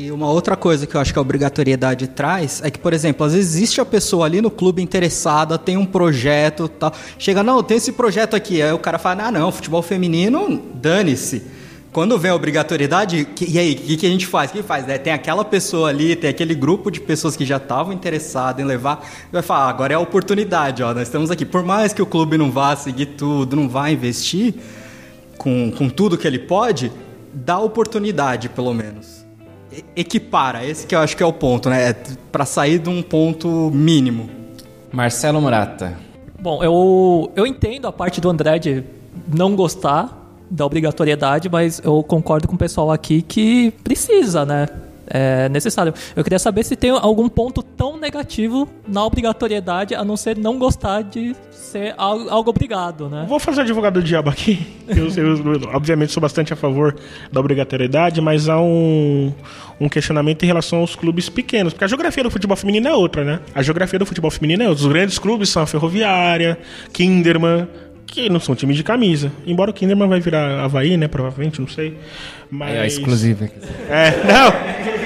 [0.00, 3.26] E uma outra coisa que eu acho que a obrigatoriedade traz é que, por exemplo,
[3.26, 6.92] às vezes existe a pessoa ali no clube interessada, tem um projeto tal.
[7.18, 8.62] Chega, não, tem esse projeto aqui.
[8.62, 11.42] Aí o cara fala, ah, não, futebol feminino, dane-se.
[11.92, 14.50] Quando vem a obrigatoriedade, que- e aí, o que, que a gente faz?
[14.50, 14.86] O que faz?
[14.86, 14.98] né?
[14.98, 19.04] Tem aquela pessoa ali, tem aquele grupo de pessoas que já estavam interessadas em levar,
[19.32, 21.44] vai falar, ah, agora é a oportunidade, ó, nós estamos aqui.
[21.44, 24.54] Por mais que o clube não vá seguir tudo, não vá investir,
[25.36, 26.92] com, com tudo que ele pode,
[27.34, 29.17] dá oportunidade, pelo menos.
[29.94, 31.90] Equipara, esse que eu acho que é o ponto, né?
[31.90, 31.96] É
[32.32, 34.30] Pra sair de um ponto mínimo.
[34.92, 35.98] Marcelo Murata.
[36.40, 38.84] Bom, eu, eu entendo a parte do André de
[39.26, 40.16] não gostar
[40.50, 44.66] da obrigatoriedade, mas eu concordo com o pessoal aqui que precisa, né?
[45.10, 45.92] É necessário.
[46.14, 50.58] Eu queria saber se tem algum ponto tão negativo na obrigatoriedade, a não ser não
[50.58, 53.26] gostar de ser algo, algo obrigado, né?
[53.28, 54.66] Vou fazer advogado do diabo aqui.
[54.88, 56.96] Eu, eu, obviamente, sou bastante a favor
[57.30, 59.30] da obrigatoriedade, mas há um,
[59.78, 61.74] um questionamento em relação aos clubes pequenos.
[61.74, 63.40] Porque a geografia do futebol feminino é outra, né?
[63.54, 64.86] A geografia do futebol feminino é outra.
[64.86, 66.58] Os grandes clubes são a Ferroviária,
[66.90, 67.68] Kinderman,
[68.08, 69.30] que não são times de camisa.
[69.46, 71.06] Embora o Kinderman vai virar Havaí, né?
[71.06, 71.96] Provavelmente, não sei.
[72.50, 72.74] Mas...
[72.74, 73.48] É a exclusiva.
[73.88, 74.98] É, não.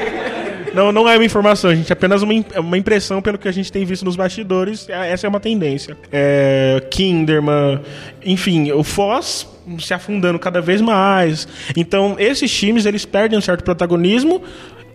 [0.74, 1.90] Não, não é uma informação, gente.
[1.90, 4.88] É apenas uma, é uma impressão pelo que a gente tem visto nos bastidores.
[4.88, 5.96] É- Essa é uma tendência.
[6.10, 7.80] É, Kinderman,
[8.24, 9.46] enfim, o Foz
[9.78, 11.46] se afundando cada vez mais.
[11.76, 14.42] Então, esses times, eles perdem um certo protagonismo.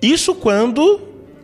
[0.02, 1.00] Isso quando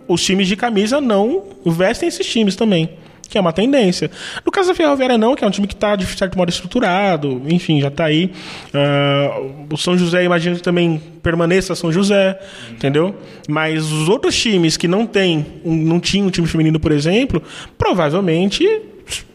[0.08, 2.90] os times de camisa não vestem esses times também.
[3.30, 4.12] Que é uma tendência.
[4.46, 7.42] No caso da Ferroviária, não, que é um time que está, de certo modo, estruturado,
[7.48, 8.32] enfim, já está aí.
[8.74, 9.40] Ah,
[9.72, 12.40] o São José, imagino que também permaneça São José,
[12.72, 13.16] entendeu?
[13.50, 17.42] Mas os outros times que não tem, um- não tinham um time feminino, por exemplo,
[17.78, 18.68] provavelmente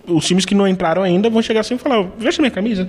[0.06, 2.88] os times que não entraram ainda vão chegar assim e falar: veste minha camisa.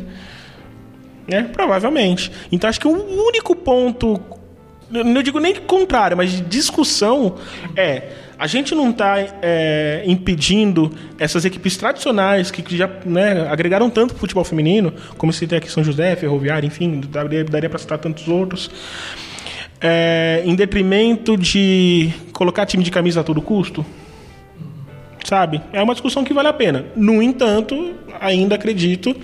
[1.28, 1.44] Né?
[1.54, 2.32] Provavelmente.
[2.52, 4.20] Então acho que o único ponto
[4.90, 7.36] não digo nem contrário, mas de discussão
[7.76, 8.04] é
[8.40, 9.18] a gente não está
[10.06, 15.46] impedindo essas equipes tradicionais que, que já né, agregaram tanto pro futebol feminino, como se
[15.46, 18.72] tem aqui São José, Ferroviária, enfim, daria, daria para citar tantos outros,
[19.82, 23.86] é, em detrimento de colocar time de camisa a todo custo.
[25.26, 25.62] Sabe?
[25.74, 26.86] É uma discussão que vale a pena.
[26.96, 29.16] No entanto, ainda acredito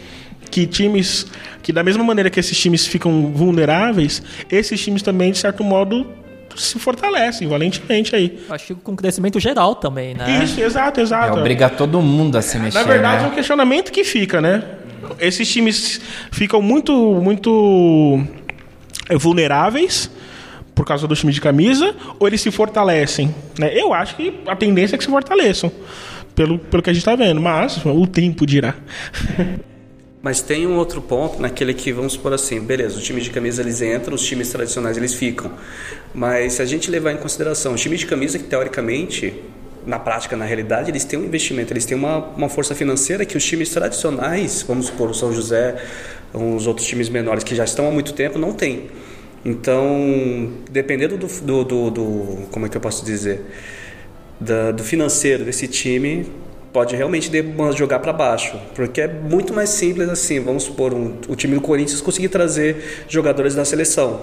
[0.51, 1.25] que times
[1.63, 6.05] que da mesma maneira que esses times ficam vulneráveis, esses times também de certo modo
[6.55, 8.39] se fortalecem valentemente aí.
[8.49, 10.43] Acho que com crescimento geral também, né?
[10.43, 11.37] Isso, exato, É exato.
[11.37, 12.77] obrigar todo mundo a se mexer.
[12.77, 13.31] Na verdade, é né?
[13.31, 14.63] um questionamento que fica, né?
[15.19, 16.91] Esses times ficam muito,
[17.21, 18.23] muito
[19.09, 20.09] eh, vulneráveis
[20.73, 23.33] por causa do time de camisa ou eles se fortalecem?
[23.57, 23.71] Né?
[23.73, 25.71] Eu acho que a tendência é que se fortaleçam,
[26.33, 28.73] pelo, pelo que a gente está vendo, mas o tempo dirá.
[30.25, 33.61] Mas tem um outro ponto naquele que vamos supor assim, beleza, os times de camisa
[33.61, 35.51] eles entram, os times tradicionais eles ficam.
[36.15, 39.43] Mas se a gente levar em consideração, os times de camisa que teoricamente,
[39.85, 43.37] na prática, na realidade, eles têm um investimento, eles têm uma, uma força financeira que
[43.37, 45.75] os times tradicionais, vamos supor o São José,
[46.33, 48.89] os outros times menores que já estão há muito tempo, não têm.
[49.45, 53.41] Então, dependendo do, do, do, do como é que eu posso dizer,
[54.39, 56.25] da, do financeiro desse time,
[56.75, 57.31] pode realmente
[57.73, 60.41] jogar para baixo, porque é muito mais simples assim.
[60.41, 64.19] Vamos supor um, o time do Corinthians conseguir trazer jogadores da seleção,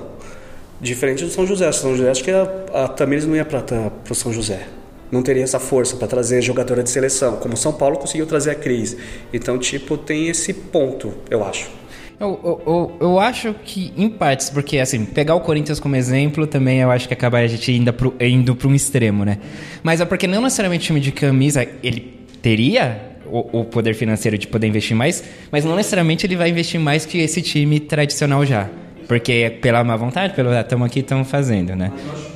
[0.79, 1.67] diferente do São José.
[1.67, 3.65] O São José acho que a, a Tamires não ia para
[4.11, 4.67] o São José.
[5.11, 8.51] Não teria essa força para trazer jogadora de seleção, como o São Paulo conseguiu trazer
[8.51, 8.99] a Cris.
[9.33, 11.71] Então, tipo, tem esse ponto, eu acho.
[12.21, 16.47] Eu, eu, eu, eu acho que, em partes, porque, assim, pegar o Corinthians como exemplo
[16.47, 19.39] também eu acho que acaba a gente indo para um extremo, né?
[19.83, 24.37] Mas é porque não necessariamente o time de camisa, ele teria o, o poder financeiro
[24.37, 28.45] de poder investir mais, mas não necessariamente ele vai investir mais que esse time tradicional
[28.45, 28.69] já.
[29.09, 31.93] Porque é pela má vontade, pelo estamos aqui, estamos fazendo, né?
[32.07, 32.32] Mas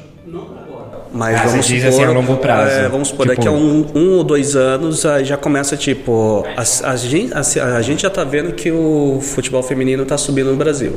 [1.24, 2.70] Ah, vamos você supor, assim, a longo prazo.
[2.70, 6.44] é, vamos supor, Tipo- daqui a um, um ou dois anos aí já começa tipo.
[6.56, 10.50] A, a gente, a, a gente já tá vendo que o futebol feminino tá subindo
[10.50, 10.92] no Brasil.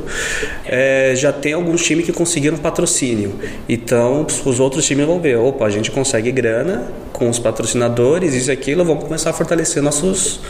[0.66, 3.34] É, já tem alguns times que conseguiram patrocínio.
[3.68, 8.50] Então os outros times vão ver, opa, a gente consegue grana com os patrocinadores, isso
[8.50, 10.40] e aquilo, vamos começar a fortalecer nossos,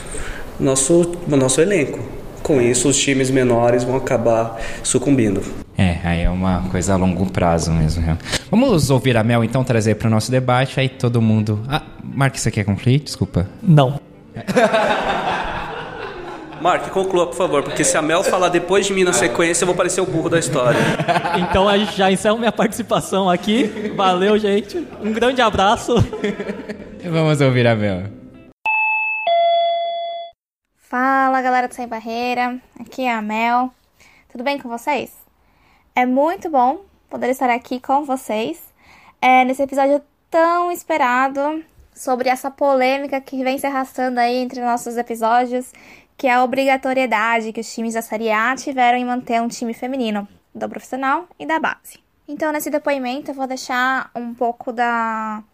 [0.58, 1.98] nosso, nosso elenco.
[2.42, 5.42] Com isso, os times menores vão acabar sucumbindo.
[5.80, 8.04] É, aí é uma coisa a longo prazo mesmo.
[8.04, 8.18] real.
[8.50, 11.64] Vamos ouvir a Mel então trazer para o nosso debate, aí todo mundo.
[11.66, 13.00] Ah, Mark, você quer concluir?
[13.00, 13.48] Desculpa.
[13.62, 13.98] Não.
[16.60, 19.66] Mark, conclua, por favor, porque se a Mel falar depois de mim na sequência, eu
[19.68, 20.78] vou parecer o burro da história.
[21.48, 23.64] Então a gente já encerra minha participação aqui.
[23.96, 24.86] Valeu, gente.
[25.02, 25.94] Um grande abraço.
[27.02, 28.02] Vamos ouvir a Mel.
[30.76, 33.70] Fala galera do Sem Barreira, aqui é a Mel.
[34.30, 35.19] Tudo bem com vocês?
[36.00, 38.58] É muito bom poder estar aqui com vocês
[39.20, 41.62] é, nesse episódio tão esperado
[41.94, 45.70] sobre essa polêmica que vem se arrastando aí entre nossos episódios,
[46.16, 49.74] que é a obrigatoriedade que os times da Série A tiveram em manter um time
[49.74, 51.98] feminino, do profissional e da base.
[52.26, 55.44] Então, nesse depoimento, eu vou deixar um pouco da,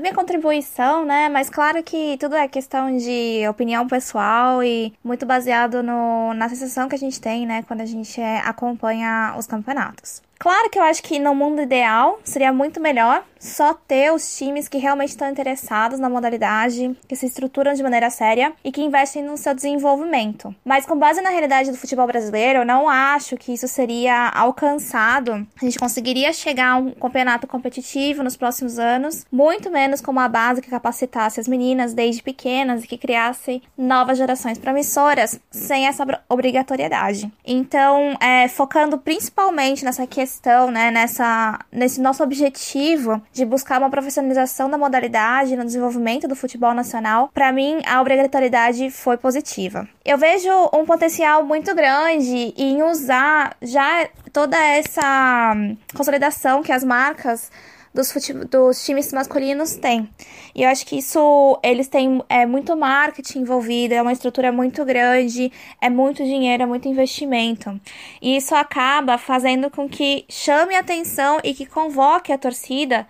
[0.00, 1.28] da minha contribuição, né?
[1.28, 6.88] Mas claro que tudo é questão de opinião pessoal e muito baseado no, na sensação
[6.88, 10.22] que a gente tem, né, quando a gente é, acompanha os campeonatos.
[10.40, 14.68] Claro que eu acho que no mundo ideal seria muito melhor só ter os times
[14.68, 19.22] que realmente estão interessados na modalidade, que se estruturam de maneira séria e que investem
[19.22, 20.54] no seu desenvolvimento.
[20.64, 25.46] Mas com base na realidade do futebol brasileiro, eu não acho que isso seria alcançado.
[25.60, 30.28] A gente conseguiria chegar a um campeonato competitivo nos próximos anos, muito menos com uma
[30.28, 36.04] base que capacitasse as meninas desde pequenas e que criasse novas gerações promissoras sem essa
[36.28, 37.30] obrigatoriedade.
[37.44, 43.90] Então, é, focando principalmente nessa questão questão, né, nessa, nesse nosso objetivo de buscar uma
[43.90, 49.88] profissionalização da modalidade no desenvolvimento do futebol nacional, para mim a obrigatoriedade foi positiva.
[50.04, 55.52] Eu vejo um potencial muito grande em usar já toda essa
[55.96, 57.50] consolidação que as marcas
[57.92, 58.12] dos,
[58.48, 60.08] dos times masculinos têm.
[60.54, 64.84] E eu acho que isso, eles têm é, muito marketing envolvido, é uma estrutura muito
[64.84, 67.80] grande, é muito dinheiro, é muito investimento.
[68.22, 73.06] E isso acaba fazendo com que chame a atenção e que convoque a torcida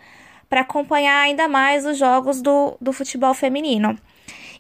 [0.49, 3.97] para acompanhar ainda mais os jogos do, do futebol feminino.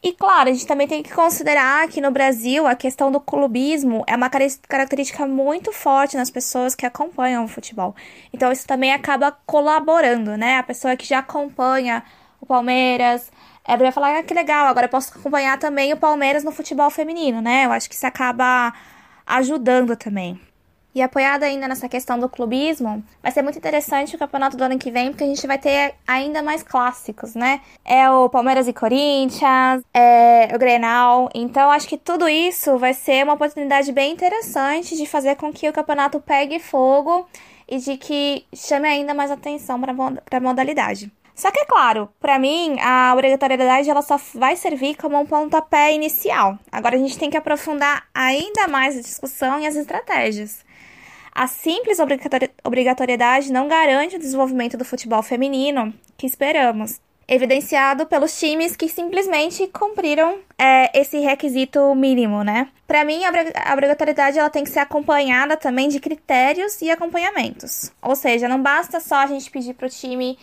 [0.02, 4.02] E claro, a gente também tem que considerar que no Brasil a questão do clubismo
[4.06, 7.94] é uma característica muito forte nas pessoas que acompanham o futebol.
[8.32, 10.56] Então isso também acaba colaborando, né?
[10.56, 12.02] A pessoa que já acompanha
[12.40, 13.30] o Palmeiras,
[13.62, 16.88] ela vai falar, ah, que legal, agora eu posso acompanhar também o Palmeiras no futebol
[16.88, 17.66] feminino, né?
[17.66, 18.72] Eu acho que isso acaba
[19.26, 20.40] ajudando também.
[20.92, 24.76] E apoiado ainda nessa questão do clubismo, vai ser muito interessante o campeonato do ano
[24.76, 27.60] que vem, porque a gente vai ter ainda mais clássicos, né?
[27.84, 31.30] É o Palmeiras e Corinthians, é o Grenal.
[31.32, 35.68] Então, acho que tudo isso vai ser uma oportunidade bem interessante de fazer com que
[35.68, 37.28] o campeonato pegue fogo
[37.68, 41.12] e de que chame ainda mais atenção para a modalidade.
[41.36, 45.94] Só que é claro, para mim, a obrigatoriedade ela só vai servir como um pontapé
[45.94, 46.58] inicial.
[46.70, 50.68] Agora a gente tem que aprofundar ainda mais a discussão e as estratégias.
[51.32, 51.98] A simples
[52.64, 59.68] obrigatoriedade não garante o desenvolvimento do futebol feminino que esperamos, evidenciado pelos times que simplesmente
[59.68, 62.68] cumpriram é, esse requisito mínimo, né?
[62.86, 67.92] Para mim, a obrigatoriedade ela tem que ser acompanhada também de critérios e acompanhamentos.
[68.02, 70.36] Ou seja, não basta só a gente pedir para o time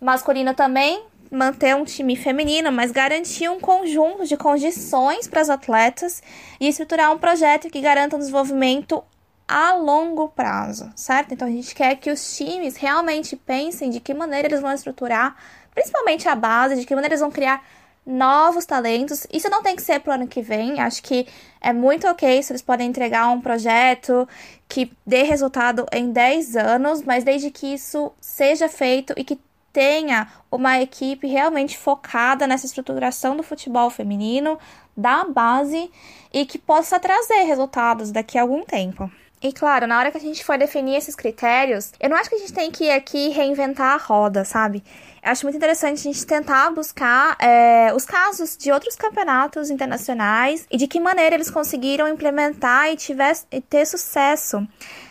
[0.00, 6.22] masculino também manter um time feminino, mas garantir um conjunto de condições para as atletas
[6.60, 9.02] e estruturar um projeto que garanta um desenvolvimento
[9.46, 11.32] a longo prazo, certo?
[11.32, 15.36] Então a gente quer que os times realmente pensem de que maneira eles vão estruturar,
[15.74, 17.62] principalmente a base, de que maneira eles vão criar
[18.06, 19.26] novos talentos.
[19.32, 20.80] Isso não tem que ser pro ano que vem.
[20.80, 21.26] Acho que
[21.60, 24.28] é muito ok se eles podem entregar um projeto
[24.68, 29.40] que dê resultado em 10 anos, mas desde que isso seja feito e que
[29.72, 34.58] tenha uma equipe realmente focada nessa estruturação do futebol feminino,
[34.96, 35.90] da base
[36.32, 39.10] e que possa trazer resultados daqui a algum tempo.
[39.44, 42.36] E claro, na hora que a gente for definir esses critérios, eu não acho que
[42.36, 44.82] a gente tem que ir aqui reinventar a roda, sabe?
[45.22, 50.66] Eu acho muito interessante a gente tentar buscar é, os casos de outros campeonatos internacionais
[50.70, 54.66] e de que maneira eles conseguiram implementar e, tiver, e ter sucesso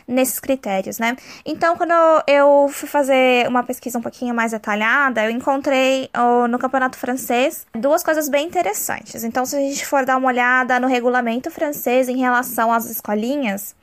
[0.08, 1.16] nesses critérios, né?
[1.46, 1.94] Então, quando
[2.26, 7.68] eu fui fazer uma pesquisa um pouquinho mais detalhada, eu encontrei oh, no campeonato francês
[7.72, 9.24] duas coisas bem interessantes.
[9.24, 13.76] Então, se a gente for dar uma olhada no regulamento francês em relação às escolinhas,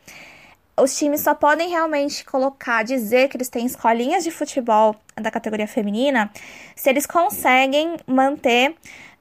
[0.83, 5.67] os times só podem realmente colocar, dizer que eles têm escolinhas de futebol da categoria
[5.67, 6.31] feminina
[6.75, 8.75] se eles conseguem manter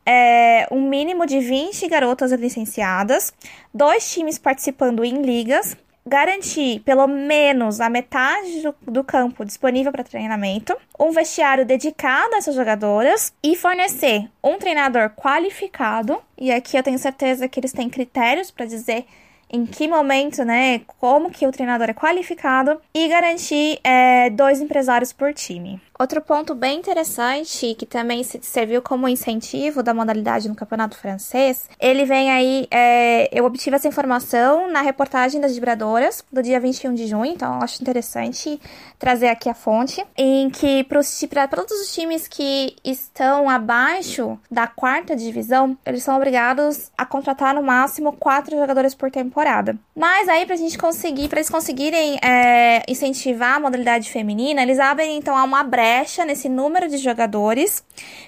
[0.05, 3.33] é, um mínimo de 20 garotas licenciadas,
[3.73, 10.03] dois times participando em ligas, garantir pelo menos a metade do, do campo disponível para
[10.03, 16.19] treinamento, um vestiário dedicado a essas jogadoras e fornecer um treinador qualificado.
[16.37, 19.05] E aqui eu tenho certeza que eles têm critérios para dizer
[19.49, 25.11] em que momento, né, como que o treinador é qualificado e garantir é, dois empresários
[25.11, 25.81] por time.
[26.01, 32.05] Outro ponto bem interessante, que também serviu como incentivo da modalidade no campeonato francês, ele
[32.05, 32.67] vem aí.
[32.71, 37.59] É, eu obtive essa informação na reportagem das vibradoras do dia 21 de junho, então
[37.61, 38.61] acho interessante
[38.97, 45.17] trazer aqui a fonte, em que para todos os times que estão abaixo da quarta
[45.17, 49.75] divisão, eles são obrigados a contratar no máximo quatro jogadores por temporada.
[49.93, 55.17] Mas aí, pra gente conseguir, para eles conseguirem é, incentivar a modalidade feminina, eles abrem
[55.17, 57.83] então uma brecha brecha nesse número de jogadores,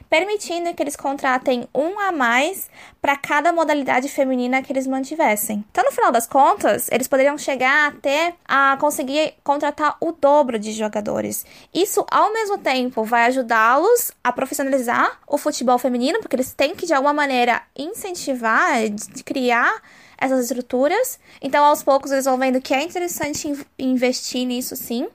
[0.10, 2.68] permitindo que eles contratem um a mais
[3.00, 5.64] para cada modalidade feminina que eles mantivessem.
[5.70, 10.72] Então, no final das contas, eles poderiam chegar até a conseguir contratar o dobro de
[10.72, 11.46] jogadores.
[11.72, 16.88] Isso, ao mesmo tempo, vai ajudá-los a profissionalizar o futebol feminino, porque eles têm que,
[16.88, 18.80] de alguma maneira, incentivar,
[19.24, 19.82] criar
[20.22, 21.20] essas estruturas.
[21.42, 25.08] Então, aos poucos, eles vão vendo que é interessante investir nisso sim.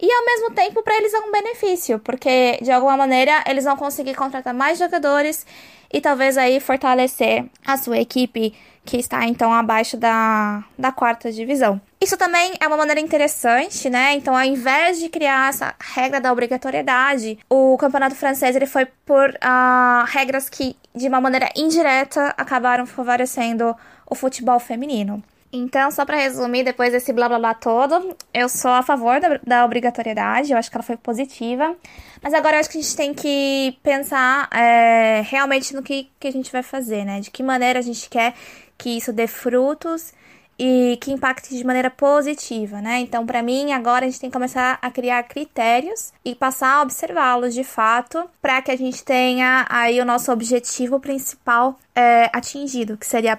[0.00, 3.76] E ao mesmo tempo, para eles é um benefício, porque de alguma maneira eles vão
[3.76, 5.46] conseguir contratar mais jogadores
[5.92, 8.54] e talvez aí fortalecer a sua equipe
[8.84, 11.78] que está então abaixo da, da quarta divisão.
[12.00, 14.14] Isso também é uma maneira interessante, né?
[14.14, 19.28] Então, ao invés de criar essa regra da obrigatoriedade, o campeonato francês ele foi por
[19.28, 23.76] uh, regras que, de uma maneira indireta, acabaram favorecendo
[24.08, 25.22] o futebol feminino.
[25.50, 29.40] Então, só para resumir, depois desse blá blá blá todo, eu sou a favor da,
[29.42, 31.74] da, obrigatoriedade, eu acho que ela foi positiva.
[32.22, 36.28] Mas agora eu acho que a gente tem que pensar é, realmente no que, que
[36.28, 37.20] a gente vai fazer, né?
[37.20, 38.34] De que maneira a gente quer
[38.76, 40.12] que isso dê frutos
[40.58, 42.98] e que impacte de maneira positiva, né?
[42.98, 46.82] Então, para mim, agora a gente tem que começar a criar critérios e passar a
[46.82, 52.96] observá-los de fato, para que a gente tenha aí o nosso objetivo principal é, atingido,
[52.96, 53.36] que seria a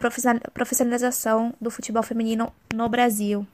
[0.54, 3.46] profissionalização do futebol feminino no Brasil.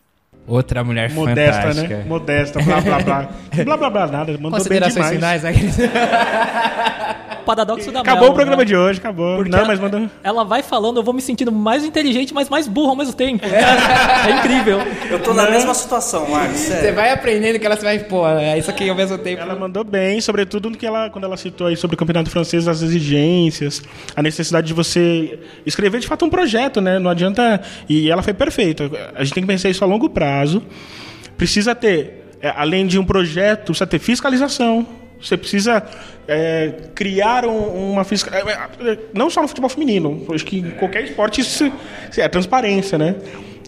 [0.47, 1.97] Outra mulher Modesta, fantástica.
[1.97, 2.03] né?
[2.05, 3.29] Modesta, blá blá blá.
[3.65, 5.41] blá blá blá nada, mandou bem Considerações demais.
[5.41, 7.15] finais, né?
[7.45, 8.65] Paradoxo da Acabou Mel, o programa né?
[8.65, 9.37] de hoje, acabou.
[9.37, 10.09] Porque Não, ela, mas mandou...
[10.23, 13.45] ela vai falando, eu vou me sentindo mais inteligente, mas mais burro ao mesmo tempo.
[13.45, 14.79] É, incrível.
[15.09, 16.57] Eu tô na mesma situação, Marcos.
[16.57, 19.41] Você vai aprendendo que ela vai, pô, é isso aqui ao mesmo tempo.
[19.41, 22.67] Ela mandou bem, sobretudo no que ela, quando ela citou aí sobre o campeonato francês,
[22.67, 23.81] as exigências,
[24.15, 26.99] a necessidade de você escrever de fato um projeto, né?
[26.99, 27.61] Não adianta.
[27.87, 28.89] E ela foi perfeita.
[29.15, 30.63] A gente tem que pensar isso a longo prazo.
[31.37, 35.04] Precisa ter, é, além de um projeto, precisa ter fiscalização.
[35.25, 35.83] Você precisa
[36.27, 38.67] é, criar um- uma fiscalização.
[39.13, 41.71] Não só no futebol feminino, acho que em qualquer esporte isso
[42.17, 43.15] é transparência, né?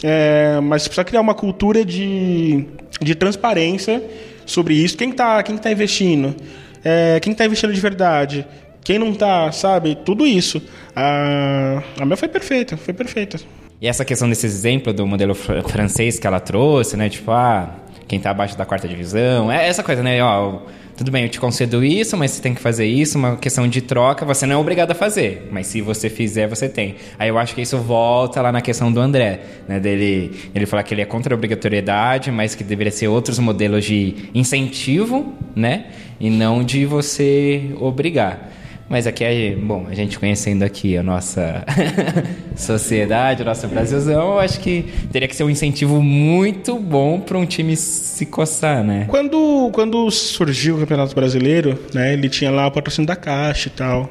[0.03, 2.65] É, mas você precisa criar uma cultura de,
[3.01, 4.03] de transparência
[4.45, 4.95] sobre isso.
[4.97, 6.35] Quem está quem que tá investindo?
[6.83, 8.45] É, quem está investindo de verdade?
[8.83, 9.95] Quem não está, sabe?
[10.05, 10.61] Tudo isso.
[10.95, 13.37] A, a minha foi perfeita, foi perfeita.
[13.81, 17.09] E essa questão desse exemplo do modelo fr- francês que ela trouxe, né?
[17.09, 17.69] Tipo, ah,
[18.07, 19.51] quem tá abaixo da quarta divisão.
[19.51, 20.21] É essa coisa, né?
[20.23, 20.59] Ó,
[20.95, 23.81] tudo bem, eu te concedo isso, mas você tem que fazer isso, uma questão de
[23.81, 25.47] troca, você não é obrigado a fazer.
[25.51, 26.95] Mas se você fizer, você tem.
[27.19, 29.79] Aí eu acho que isso volta lá na questão do André, né?
[29.79, 33.85] Dele ele falar que ele é contra a obrigatoriedade, mas que deveria ser outros modelos
[33.85, 35.87] de incentivo, né?
[36.19, 38.56] E não de você obrigar.
[38.89, 41.65] Mas aqui, é- bom, a gente conhecendo aqui a nossa
[42.55, 47.37] sociedade, o nosso Brasilzão, eu acho que teria que ser um incentivo muito bom para
[47.37, 49.05] um time se coçar, né?
[49.09, 53.71] Quando, quando surgiu o Campeonato Brasileiro, né, ele tinha lá o patrocínio da Caixa e
[53.71, 54.09] tal.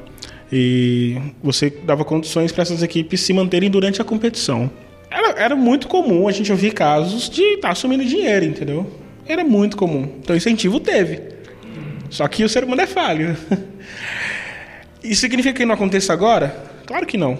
[0.51, 4.69] E você dava condições para essas equipes se manterem durante a competição.
[5.09, 8.89] Era, era muito comum a gente ouvir casos de estar assumindo dinheiro, entendeu?
[9.27, 10.07] Era muito comum.
[10.21, 11.19] Então, incentivo teve.
[12.09, 13.35] Só que o ser humano é falho.
[15.11, 16.55] Isso significa que não aconteça agora?
[16.85, 17.37] Claro que não.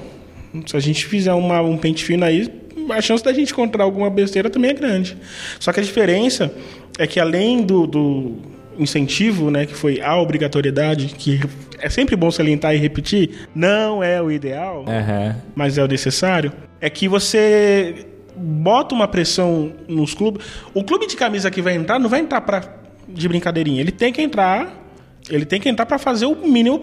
[0.65, 2.49] Se a gente fizer uma- um pente fino aí,
[2.89, 5.17] a chance da gente encontrar alguma besteira também é grande.
[5.59, 6.51] Só que a diferença
[6.97, 8.35] é que além do, do
[8.79, 11.39] incentivo, né, que foi a obrigatoriedade, que
[11.79, 15.35] é sempre bom salientar e repetir, não é o ideal, Aham.
[15.55, 18.05] mas é o necessário, é que você
[18.35, 20.45] bota uma pressão nos clubes.
[20.73, 22.63] O clube de camisa que vai entrar não vai entrar pra,
[23.07, 23.81] de brincadeirinha.
[23.81, 24.85] Ele tem que entrar.
[25.29, 26.81] Ele tem que entrar para fazer o mínimo,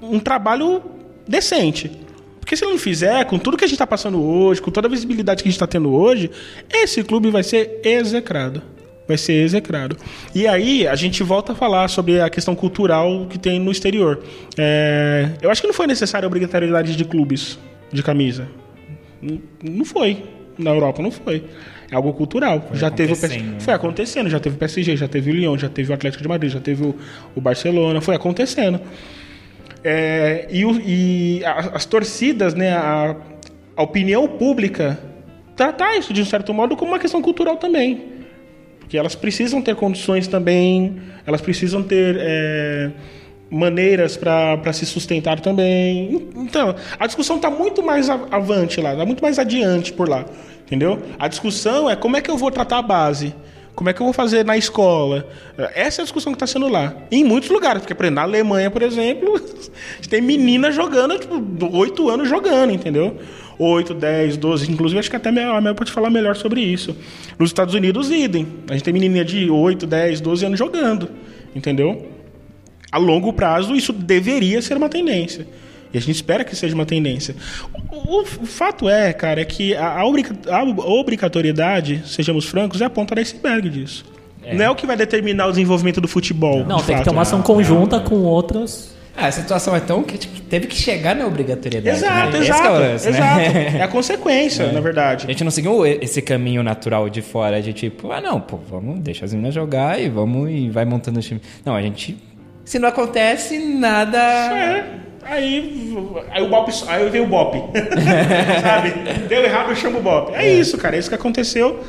[0.00, 0.82] um trabalho
[1.26, 1.90] decente.
[2.40, 4.86] Porque se ele não fizer, com tudo que a gente está passando hoje, com toda
[4.86, 6.30] a visibilidade que a gente está tendo hoje,
[6.72, 8.62] esse clube vai ser execrado.
[9.08, 9.96] Vai ser execrado.
[10.34, 14.22] E aí a gente volta a falar sobre a questão cultural que tem no exterior.
[14.58, 17.58] É, eu acho que não foi necessária a obrigatoriedade de clubes
[17.92, 18.48] de camisa.
[19.62, 20.22] Não foi.
[20.58, 21.44] Na Europa não foi.
[21.90, 22.64] É algo cultural.
[22.72, 23.24] já teve o PS...
[23.24, 23.60] acontecendo, né?
[23.60, 24.30] Foi acontecendo.
[24.30, 26.60] Já teve o PSG, já teve o Lyon, já teve o Atlético de Madrid, já
[26.60, 26.94] teve o,
[27.36, 28.00] o Barcelona.
[28.00, 28.80] Foi acontecendo.
[29.82, 33.14] É, e o- e a- as torcidas, né, a,
[33.76, 34.98] a opinião pública,
[35.54, 38.02] tratar isso de um certo modo como uma questão cultural também.
[38.80, 42.90] Porque elas precisam ter condições também, elas precisam ter é,
[43.50, 46.28] maneiras para se sustentar também.
[46.36, 50.24] Então, a discussão está muito mais avante lá, está muito mais adiante por lá,
[50.64, 51.02] entendeu?
[51.18, 53.34] A discussão é como é que eu vou tratar a base,
[53.74, 55.28] como é que eu vou fazer na escola.
[55.74, 56.94] Essa é a discussão que está sendo lá.
[57.10, 59.40] Em muitos lugares, porque por exemplo, na Alemanha, por exemplo,
[60.08, 63.16] tem menina jogando, tipo, 8 anos jogando, entendeu?
[63.58, 66.96] 8, 10, 12, inclusive acho que até a Mel pode falar melhor sobre isso.
[67.38, 68.46] Nos Estados Unidos, idem.
[68.68, 71.08] A gente tem menininha de 8, 10, 12 anos jogando,
[71.54, 72.14] entendeu?
[72.94, 75.44] a longo prazo, isso deveria ser uma tendência.
[75.94, 77.34] E a gente espera que seja uma tendência.
[77.90, 82.80] O, o- o fato é, cara, é que a, a obriga- a obrigatoriedade, sejamos francos,
[82.80, 84.04] é a ponta do iceberg disso.
[84.52, 86.64] Não é o que vai determinar o desenvolvimento do futebol.
[86.66, 87.04] Não, tem que fato.
[87.04, 88.92] ter uma ação conjunta com outros.
[89.16, 91.96] Ah, a situação é tão que tipo, teve que chegar na obrigatoriedade.
[91.96, 92.38] Exato, né?
[92.40, 92.62] Esse exato.
[92.62, 93.16] que é o lance, né?
[93.16, 93.76] exato.
[93.78, 95.24] É a consequência, na verdade.
[95.26, 98.98] A gente não seguiu esse caminho natural de fora, de tipo, ah não, pô, vamos
[99.00, 101.40] deixar as meninas jogar e vamos e vai montando o time.
[101.64, 102.18] Não, a gente.
[102.64, 104.18] Se não acontece, nada.
[104.18, 104.84] É.
[105.26, 105.96] Aí,
[106.30, 107.58] aí o Bop, aí vem o Bop.
[108.62, 108.92] Sabe?
[109.28, 110.32] Deu errado, eu chamo o Bop.
[110.34, 110.96] É, isso, cara.
[110.96, 111.82] É isso que aconteceu.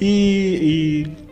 [0.00, 1.22] E, e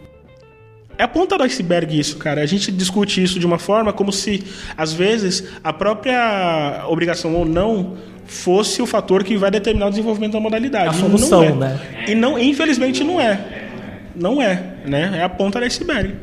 [1.00, 2.42] é a ponta do iceberg isso, cara.
[2.42, 4.44] A gente discute isso de uma forma como se,
[4.76, 7.96] às vezes, a própria obrigação ou não
[8.26, 10.88] fosse o fator que vai determinar o desenvolvimento da modalidade.
[10.88, 11.52] A E não solução, é.
[11.52, 11.80] né?
[12.06, 13.40] E não, infelizmente não é.
[14.14, 15.12] Não é, né?
[15.16, 16.14] É a ponta do iceberg.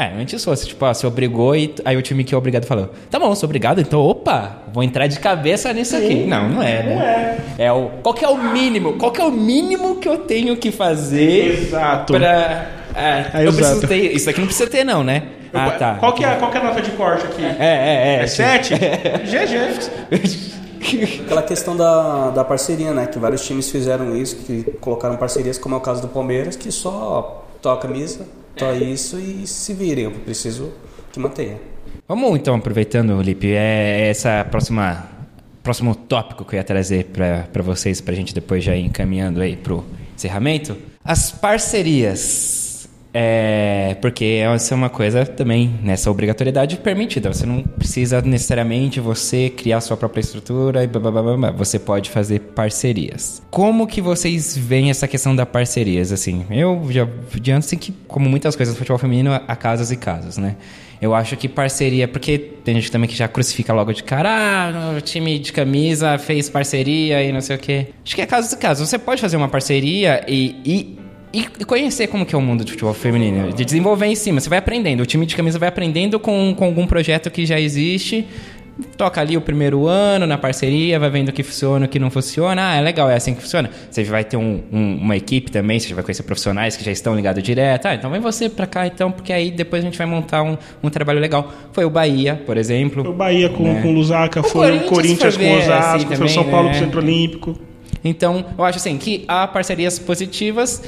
[0.00, 2.88] É, antes fosse, tipo, ah, você obrigou e aí o time que é obrigado falou:
[3.10, 6.24] tá bom, sou obrigado, então opa, vou entrar de cabeça nisso aqui.
[6.24, 7.38] Não, não é, né?
[7.58, 7.70] é.
[7.70, 8.94] o, qual que é o mínimo?
[8.94, 12.14] Qual que é o mínimo que eu tenho que fazer Exato.
[12.14, 12.80] pra.
[12.94, 13.88] É, É, eu preciso exato.
[13.88, 14.16] ter.
[14.16, 15.24] Isso aqui não precisa ter, não, né?
[15.52, 15.94] Ah, tá.
[15.96, 17.44] Qual que, é, qual que é a nota de corte aqui?
[17.44, 18.22] É, é, é.
[18.22, 18.72] É 7?
[19.28, 21.20] GG.
[21.26, 23.06] Aquela questão da, da parceria, né?
[23.06, 26.72] Que vários times fizeram isso, que colocaram parcerias, como é o caso do Palmeiras, que
[26.72, 27.90] só toca a
[28.56, 30.04] só isso e se virem.
[30.04, 30.72] Eu preciso
[31.12, 31.58] que mantenha.
[32.06, 35.08] Vamos então, aproveitando, Lipe, é essa próxima
[35.62, 39.40] próximo tópico que eu ia trazer para vocês, para a gente depois já ir encaminhando
[39.40, 39.84] aí pro
[40.16, 40.76] encerramento.
[41.04, 42.69] As parcerias.
[43.12, 47.32] É, porque essa é uma coisa também, nessa obrigatoriedade permitida.
[47.32, 51.50] Você não precisa necessariamente você criar sua própria estrutura e blá, blá, blá, blá.
[51.50, 53.42] Você pode fazer parcerias.
[53.50, 56.12] Como que vocês veem essa questão da parcerias?
[56.12, 59.90] Assim, eu já de antes, assim, que, como muitas coisas no futebol feminino, há casos
[59.90, 60.56] e casos, né?
[61.00, 64.96] Eu acho que parceria, porque tem gente também que já crucifica logo de cara, ah,
[64.98, 67.86] o time de camisa fez parceria e não sei o quê.
[68.04, 68.84] Acho que é caso de caso.
[68.84, 70.99] Você pode fazer uma parceria e, e,
[71.32, 74.40] e conhecer como que é o mundo de futebol feminino, de desenvolver em cima.
[74.40, 77.58] Você vai aprendendo, o time de camisa vai aprendendo com, com algum projeto que já
[77.60, 78.26] existe.
[78.96, 82.10] Toca ali o primeiro ano na parceria, vai vendo o que funciona, o que não
[82.10, 82.70] funciona.
[82.70, 83.68] Ah, é legal, é assim que funciona.
[83.90, 87.14] Você vai ter um- um- uma equipe também, você vai conhecer profissionais que já estão
[87.14, 87.86] ligados direto.
[87.86, 90.56] Ah, então vem você pra cá, então, porque aí depois a gente vai montar um,
[90.82, 91.52] um trabalho legal.
[91.72, 93.06] Foi o Bahia, por exemplo.
[93.06, 93.82] O Bahia com, né?
[93.82, 96.34] com o Lusaka, foi o Corinthians foi com o ver, Osasco, assim, foi o também,
[96.34, 96.72] São Paulo né?
[96.72, 97.60] com o Centro Olímpico.
[98.02, 100.82] Então, eu acho assim que há parcerias positivas.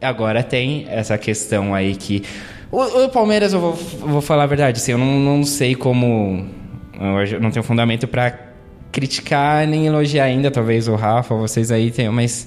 [0.00, 2.22] Agora tem essa questão aí que.
[2.70, 6.44] O, o Palmeiras, eu vou, vou falar a verdade, assim, eu não, não sei como.
[7.30, 8.38] Eu não tenho fundamento pra
[8.90, 12.46] criticar nem elogiar ainda, talvez o Rafa, vocês aí tenham, mas.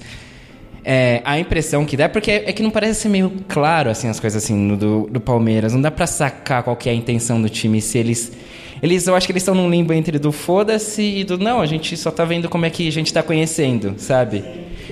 [0.83, 4.19] é, a impressão que dá, porque é que não parece ser meio claro assim as
[4.19, 5.73] coisas assim do, do Palmeiras.
[5.73, 8.31] Não dá pra sacar qual é a intenção do time, se eles.
[8.81, 11.65] Eles, eu acho que eles estão num limbo entre do foda-se e do não, a
[11.65, 14.41] gente só tá vendo como é que a gente tá conhecendo, sabe?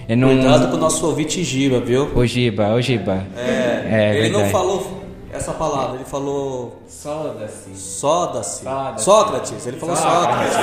[0.07, 0.27] É num...
[0.27, 2.09] Cuidado com o nosso ouvinte Giba, viu?
[2.15, 3.25] O Giba, o Giba.
[3.37, 4.51] É, ele não verdade.
[4.51, 7.75] falou essa palavra, ele falou Soda-se.
[7.75, 8.63] Soda-se.
[8.97, 10.57] Sócrates, ele falou Sócrates.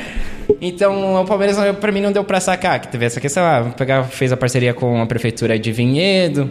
[0.62, 3.42] Então, o Palmeiras, pra mim, não deu pra sacar que teve essa questão.
[3.42, 6.50] Ah, pegar, fez a parceria com a prefeitura de Vinhedo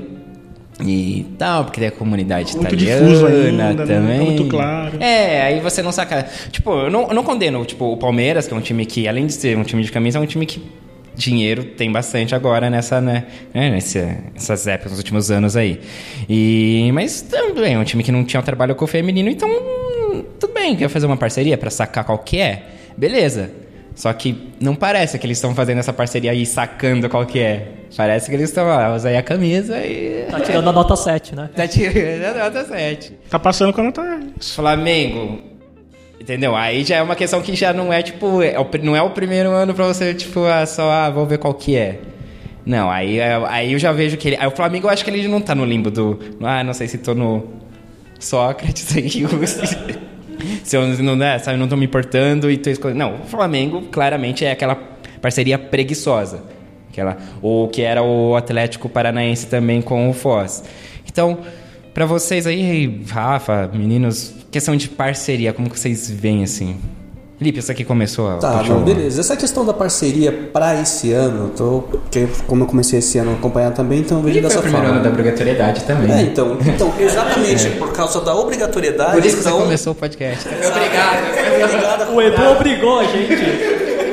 [0.81, 3.73] e tal, porque tem a comunidade Muito italiana difuso ainda, né?
[3.73, 4.17] Não também.
[4.17, 4.97] tá muito claro.
[4.99, 6.25] É, aí você não saca.
[6.51, 9.27] Tipo, eu não, eu não condeno tipo, o Palmeiras, que é um time que, além
[9.27, 10.59] de ser um time de camisa, é um time que
[11.19, 13.99] dinheiro tem bastante agora nessa, né, né, nesse,
[14.33, 15.81] nessas épocas, nos últimos anos aí.
[16.27, 19.49] E, mas também é um time que não tinha um trabalho com o feminino, então
[20.39, 22.63] tudo bem, quer fazer uma parceria pra sacar qual que é?
[22.97, 23.51] Beleza.
[23.95, 27.67] Só que não parece que eles estão fazendo essa parceria aí sacando qual que é.
[27.97, 28.65] Parece que eles estão,
[28.95, 30.25] usa aí a camisa e...
[30.31, 31.49] Tá tirando a nota 7, né?
[31.53, 33.13] Tá tirando a nota 7.
[33.29, 34.19] Tá passando com a nota.
[34.39, 35.48] Flamengo.
[36.19, 36.55] Entendeu?
[36.55, 38.41] Aí já é uma questão que já não é tipo.
[38.41, 41.53] é não é o primeiro ano pra você, tipo, ah, só, ah, vou ver qual
[41.53, 41.99] que é.
[42.65, 44.37] Não, aí, é- aí eu já vejo que ele.
[44.39, 46.19] Aí o Flamengo eu acho que ele não tá no limbo do.
[46.41, 47.45] Ah, não sei se tô no
[48.19, 49.25] Sócrates aí.
[50.63, 52.99] se eu não, né, sabe, não tô me importando e tô escolhendo.
[52.99, 54.75] Não, o Flamengo claramente é aquela
[55.21, 56.43] parceria preguiçosa.
[56.91, 60.63] Aquela, ou que era o Atlético Paranaense também com o Foz.
[61.09, 61.39] Então,
[61.93, 66.77] pra vocês aí, Rafa, meninos, questão de parceria, como que vocês veem assim?
[67.37, 68.35] Felipe, isso aqui começou a.
[68.35, 69.21] Tá, não, beleza.
[69.21, 73.33] Essa questão da parceria pra esse ano, tô, porque como eu comecei esse ano a
[73.35, 74.99] acompanhar também, então eu vejo foi dessa o primeiro forma.
[74.99, 76.11] ano da obrigatoriedade também.
[76.11, 79.13] É, então, então exatamente por causa da obrigatoriedade.
[79.13, 80.49] Por isso que você então, começou o podcast.
[80.51, 82.13] Obrigado.
[82.13, 83.33] O Edu obrigou a gente.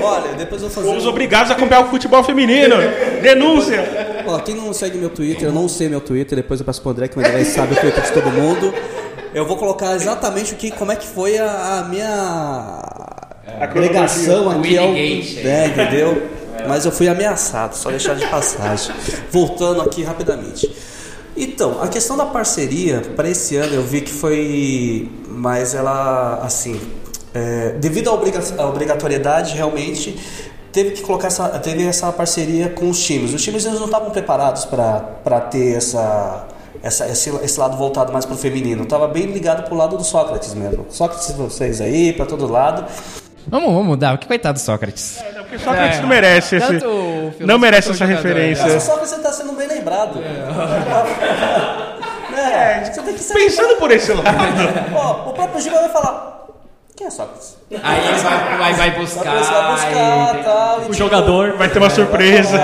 [0.01, 0.87] Olha, depois eu vou fazer.
[0.87, 2.77] Fomos um- obrigados a acompanhar o futebol feminino.
[3.23, 4.23] Denúncia!
[4.25, 6.91] Ó, quem não segue meu Twitter, eu não sei meu Twitter, depois eu passo pro
[6.93, 8.73] André, que o André sabe o Twitter de todo mundo.
[9.37, 12.81] Eu vou colocar exatamente o que, como é que foi a, a minha
[13.71, 15.45] pregação aqui ao, Winning Gate.
[15.45, 16.31] é, entendeu?
[16.67, 18.97] Mas eu fui ameaçado, só deixar de passagem.
[19.31, 20.75] Voltando aqui rapidamente.
[21.37, 26.81] Então, a questão da parceria para esse ano eu vi que foi, mas ela assim,
[27.35, 30.19] é, devido à, obriga à obrigatoriedade realmente
[30.73, 33.35] teve que colocar essa, teve essa parceria com os times.
[33.35, 38.25] Os times eles não estavam preparados para ter essa essa, esse, esse lado voltado mais
[38.25, 38.83] para o feminino.
[38.83, 40.87] Estava bem ligado para o lado do Sócrates mesmo.
[40.91, 42.85] Sócrates, vocês aí, para todo lado.
[43.49, 44.19] Vamos, vamos mudar.
[44.19, 45.19] Que coitado do Sócrates.
[45.35, 48.65] Porque Sócrates não merece esse, Tanto o filósofo não merece essa jogador, referência.
[48.65, 50.21] Mas o Sócrates está sendo bem lembrado.
[52.37, 54.29] É, você tem que ser Pensando por esse lado.
[54.95, 56.47] Ó, o próprio Giba vai falar.
[56.97, 57.57] Quem é Sócrates?
[57.83, 59.25] Aí ele vai, vai, vai buscar.
[59.25, 60.77] Vai buscar e- tal.
[60.77, 61.57] e O tipo, jogador.
[61.57, 62.59] Vai ter uma surpresa.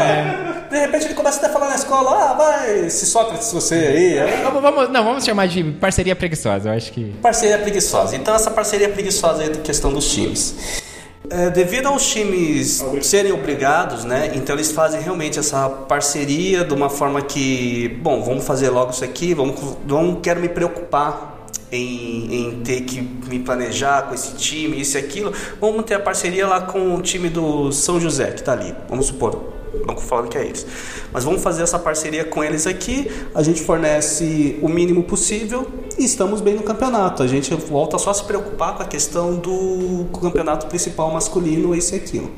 [0.73, 4.19] De repente ele começa até a falar na escola, ah, vai, esse Sócrates, você aí.
[4.19, 6.71] aí Vamos, não, vamos chamar de parceria preguiçosa.
[6.71, 7.13] Eu acho que.
[7.21, 8.17] Parceria preguiçosa.
[8.17, 10.83] Então essa parceria preguiçosa aí da questão dos times.
[11.29, 14.33] É, devido aos times serem obrigados, né?
[14.35, 19.05] Então eles fazem realmente essa parceria de uma forma que, bom, vamos fazer logo isso
[19.05, 24.81] aqui, vamos, não quero me preocupar em, em ter que me planejar com esse time,
[24.81, 25.35] isso e aquilo.
[25.61, 28.75] Vamos ter a parceria lá com o time do São José que tá ali.
[28.89, 29.52] Vamos supor,
[29.87, 30.67] não falando que é eles.
[31.13, 33.11] Mas vamos fazer essa parceria com eles aqui.
[33.35, 35.67] A gente fornece o mínimo possível
[35.99, 37.23] e estamos bem no campeonato.
[37.23, 41.95] A gente volta só a se preocupar com a questão do campeonato principal masculino, esse
[41.95, 42.31] e aquilo.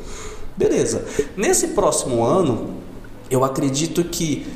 [0.57, 1.05] Beleza.
[1.37, 2.70] Nesse próximo ano,
[3.30, 4.47] eu acredito que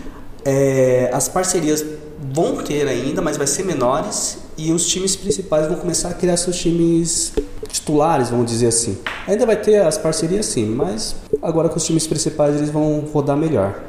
[0.44, 1.84] é, as parcerias
[2.32, 6.36] vão ter ainda, mas vai ser menores e os times principais vão começar a criar
[6.36, 7.32] seus times
[7.68, 8.98] titulares, vamos dizer assim.
[9.26, 13.36] Ainda vai ter as parcerias sim, mas agora com os times principais eles vão rodar
[13.36, 13.80] melhor.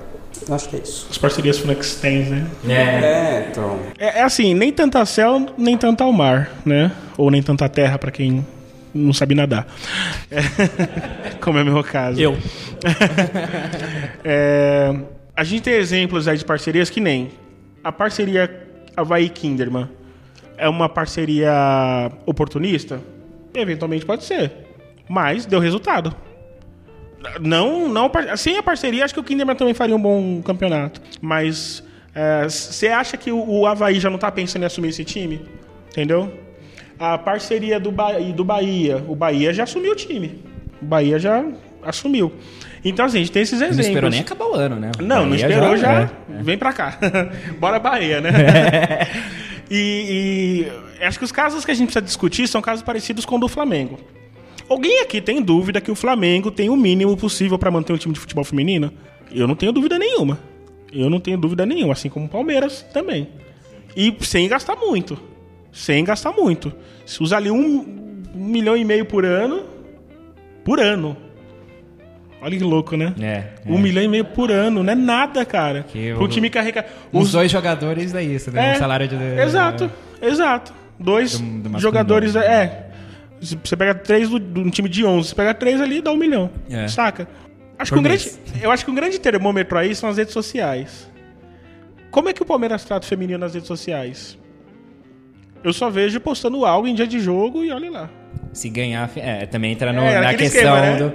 [0.48, 1.08] Acho que é isso.
[1.10, 2.48] As parcerias Flextens, né?
[2.68, 3.80] É, então.
[3.98, 6.92] É, é assim, nem tanta céu, nem tanta ao mar, né?
[7.18, 8.46] Ou nem tanta terra pra quem
[8.94, 9.68] não sabe nadar.
[10.32, 10.42] É,
[11.42, 12.20] como é o meu caso.
[12.20, 12.38] Eu.
[14.24, 14.94] É,
[15.36, 17.32] a gente tem exemplos aí de parcerias que nem
[17.84, 19.88] a parceria Havaí Kinderman
[20.60, 23.00] é uma parceria oportunista?
[23.54, 24.52] Eventualmente pode ser.
[25.08, 26.14] Mas deu resultado.
[27.42, 31.02] Não, não, sem a parceria, acho que o Kinderman também faria um bom campeonato.
[31.22, 31.84] Mas
[32.48, 35.42] você acha que o, o Havaí já não tá pensando em assumir esse time?
[35.90, 36.32] Entendeu?
[36.98, 39.04] A parceria do, ba do Bahia.
[39.08, 40.44] O Bahia já assumiu o time.
[40.82, 41.44] O Bahia já
[41.84, 42.32] assumiu.
[42.84, 43.88] Então, assim, a gente tem esses Não exemplos.
[43.88, 44.92] esperou nem acabar o ano, né?
[45.00, 46.02] Não, não Bahia esperou já.
[46.04, 46.10] é.
[46.42, 46.98] Vem pra cá.
[47.60, 48.30] Bora Bahia, né?
[49.70, 50.66] e,
[51.00, 53.40] e acho que os casos que a gente precisa discutir são casos parecidos com o
[53.40, 54.00] do Flamengo.
[54.68, 58.14] Alguém aqui tem dúvida que o Flamengo tem o mínimo possível pra manter um time
[58.14, 58.92] de futebol feminino?
[59.32, 60.40] Eu não tenho dúvida nenhuma.
[60.92, 63.30] Eu não tenho dúvida nenhuma, assim como o Palmeiras também.
[63.96, 65.20] E sem gastar muito.
[65.72, 66.74] Sem gastar muito.
[67.06, 69.66] Se usa ali um milhão e meio por ano.
[70.64, 71.16] Por ano.
[72.42, 73.14] Olha que louco, né?
[73.20, 73.82] É, Um é.
[73.82, 75.84] milhão e meio por ano, não é nada, cara.
[75.88, 76.86] Que o- time carregar.
[77.12, 78.72] Os dois jogadores é isso, né?
[78.74, 79.16] É, um salário de.
[79.16, 80.74] Exato, exato.
[80.98, 82.36] Dois Do- do jogadores.
[82.36, 82.86] É.
[83.42, 86.18] Você pega três do, de um time de 11, você pega três ali dá um
[86.18, 86.50] milhão.
[86.70, 86.88] É.
[86.88, 87.28] Saca?
[87.78, 88.32] Acho Por que um grande,
[88.62, 91.10] eu acho que um grande termômetro aí são as redes sociais.
[92.12, 94.38] Como é que o Palmeiras trata o feminino nas redes sociais?
[95.64, 98.10] Eu só vejo postando algo em dia de jogo e olha lá.
[98.52, 99.10] Se ganhar.
[99.16, 100.96] É, também entra no- É, na questão esquema, né?
[100.98, 101.14] do.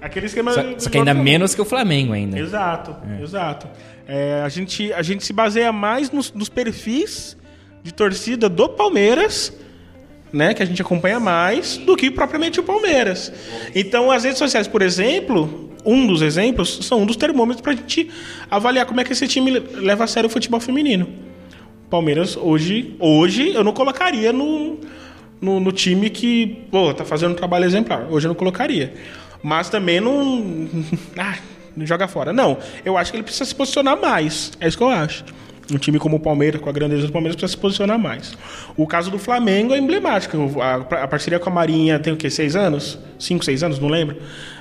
[0.00, 0.52] Aquele esquema.
[0.52, 2.38] Só, só que ainda menos que o Flamengo ainda.
[2.38, 3.68] Exato, exato.
[4.06, 7.36] É, a, gente, a gente se baseia mais nos, nos perfis
[7.82, 9.52] de torcida do Palmeiras,
[10.32, 10.54] né?
[10.54, 13.32] Que a gente acompanha mais, do que propriamente o Palmeiras.
[13.74, 17.76] Então, as redes sociais, por exemplo, um dos exemplos, são um dos termômetros para a
[17.76, 18.10] gente
[18.50, 21.06] avaliar como é que esse time leva a sério o futebol feminino.
[21.88, 24.78] Palmeiras, hoje, hoje eu não colocaria no,
[25.40, 28.06] no, no time que, pô, tá fazendo um trabalho exemplar.
[28.10, 28.94] Hoje eu não colocaria.
[29.42, 30.68] Mas também não.
[31.16, 31.38] Ah,
[31.76, 32.32] não joga fora.
[32.32, 32.58] Não.
[32.84, 34.52] Eu acho que ele precisa se posicionar mais.
[34.60, 35.24] É isso que eu acho.
[35.72, 38.36] Um time como o Palmeiras, com a grandeza do Palmeiras, precisa se posicionar mais.
[38.76, 40.60] O caso do Flamengo é emblemático.
[40.60, 42.28] A, a parceria com a Marinha tem o quê?
[42.30, 42.98] Seis anos?
[43.18, 43.78] Cinco, seis anos?
[43.78, 44.16] Não lembro.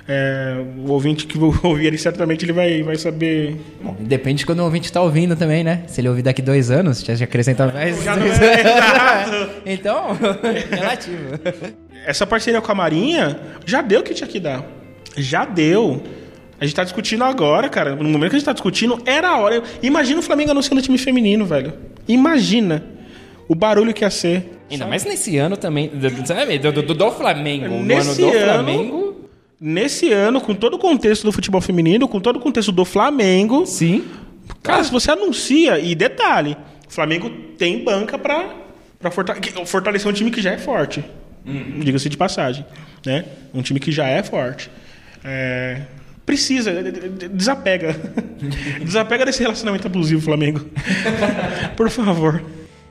[0.08, 3.56] É, o ouvinte que ouvir ele certamente ele vai, vai saber.
[3.82, 5.84] Bom, depende de quando o ouvinte tá ouvindo também, né?
[5.88, 8.04] Se ele ouvir daqui dois anos, já acrescenta mais.
[8.04, 10.18] Já é, então,
[10.72, 11.40] relativo.
[12.06, 14.66] Essa parceria com a Marinha já deu o que tinha que dar.
[15.16, 16.02] Já deu.
[16.60, 17.96] A gente tá discutindo agora, cara.
[17.96, 19.64] No momento que a gente tá discutindo, era a hora.
[19.82, 21.74] Imagina o Flamengo anunciando time feminino, velho.
[22.08, 22.84] Imagina
[23.48, 24.58] o barulho que ia ser.
[24.70, 25.88] Ainda mais nesse ano também.
[25.88, 26.60] do- Sabe?
[26.60, 27.68] Do, do, do Flamengo.
[27.68, 29.30] No ano Nesse do ano- Flamengo.
[29.62, 33.66] Nesse ano, com todo o contexto do futebol feminino, com todo o contexto do Flamengo.
[33.66, 34.06] Sim.
[34.64, 36.56] Cara, se você anuncia, e detalhe,
[36.88, 38.54] o Flamengo tem banca pra,
[39.00, 39.12] para
[39.66, 41.04] fortalecer um time que já é forte.
[41.46, 41.80] Uhum.
[41.80, 42.66] Diga-se de passagem.
[43.06, 43.26] Né?
[43.54, 44.70] Um time que já é forte.
[45.24, 45.82] É,
[46.30, 46.72] precisa,
[47.32, 47.96] desapega.
[48.86, 50.64] desapega desse relacionamento abusivo, Flamengo.
[51.76, 52.44] Por favor.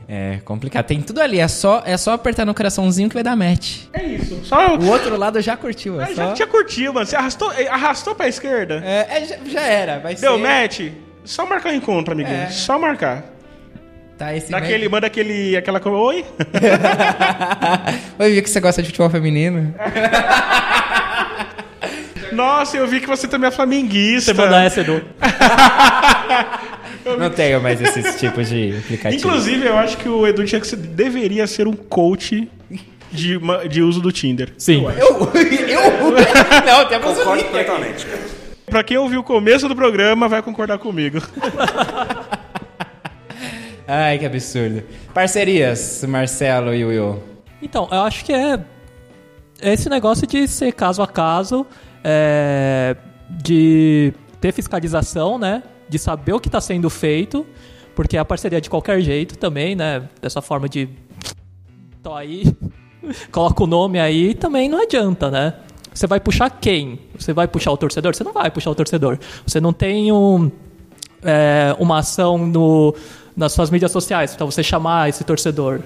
[0.08, 0.86] É complicado.
[0.86, 1.38] Tem tudo ali.
[1.38, 3.82] É só, é só apertar no coraçãozinho que vai dar match.
[3.92, 4.40] É isso.
[4.44, 4.76] Só...
[4.76, 6.00] O outro lado já curtiu.
[6.00, 6.14] É ah, só...
[6.14, 7.06] Já tinha curtido, mano.
[7.06, 8.82] Você arrastou, eh, arrastou pra esquerda?
[8.84, 9.98] É, é já, já, era.
[10.00, 10.42] Vai Deu ser...
[10.42, 10.80] match?
[11.24, 12.36] Só marcar o encontro, amiguinho.
[12.36, 12.48] É.
[12.48, 13.24] Só marcar.
[14.16, 14.90] Tá, esse Daquele, match...
[14.90, 15.80] Manda aquele, aquela...
[15.86, 16.24] Oi?
[18.18, 19.74] Oi, vi que você gosta de futebol feminino.
[22.38, 24.32] Nossa, eu vi que você também é flamenguista.
[24.32, 25.02] Você mandar essa, Edu.
[27.18, 29.24] Não tenho mais esses tipos de aplicativos.
[29.24, 32.48] Inclusive, eu acho que o Edu tinha que ser, deveria ser um coach
[33.10, 34.52] de, de uso do Tinder.
[34.56, 34.84] Sim.
[34.84, 35.32] Eu?
[35.68, 35.82] eu?
[36.64, 38.06] Não, tem Concordo completamente.
[38.66, 41.20] Pra quem ouviu o começo do programa, vai concordar comigo.
[43.88, 44.84] Ai, que absurdo.
[45.12, 47.20] Parcerias, Marcelo e Will.
[47.60, 48.60] Então, eu acho que é
[49.60, 51.66] esse negócio de ser caso a caso,
[52.04, 52.96] é,
[53.30, 55.62] de ter fiscalização, né?
[55.88, 57.46] De saber o que está sendo feito,
[57.94, 60.08] porque a parceria é de qualquer jeito também, né?
[60.20, 60.88] Dessa forma de.
[62.02, 62.44] Tô aí,
[63.32, 65.54] coloca o nome aí, também não adianta, né?
[65.92, 67.00] Você vai puxar quem?
[67.18, 68.14] Você vai puxar o torcedor?
[68.14, 69.18] Você não vai puxar o torcedor.
[69.44, 70.48] Você não tem um,
[71.22, 72.94] é, uma ação no,
[73.36, 75.80] nas suas mídias sociais para você chamar esse torcedor.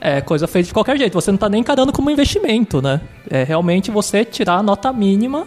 [0.00, 1.14] É coisa feita de qualquer jeito.
[1.14, 3.00] Você não está nem encarando como investimento, né?
[3.28, 5.46] É realmente você tirar a nota mínima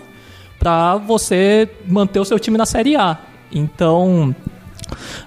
[0.59, 3.17] para você manter o seu time na Série A.
[3.51, 4.35] Então,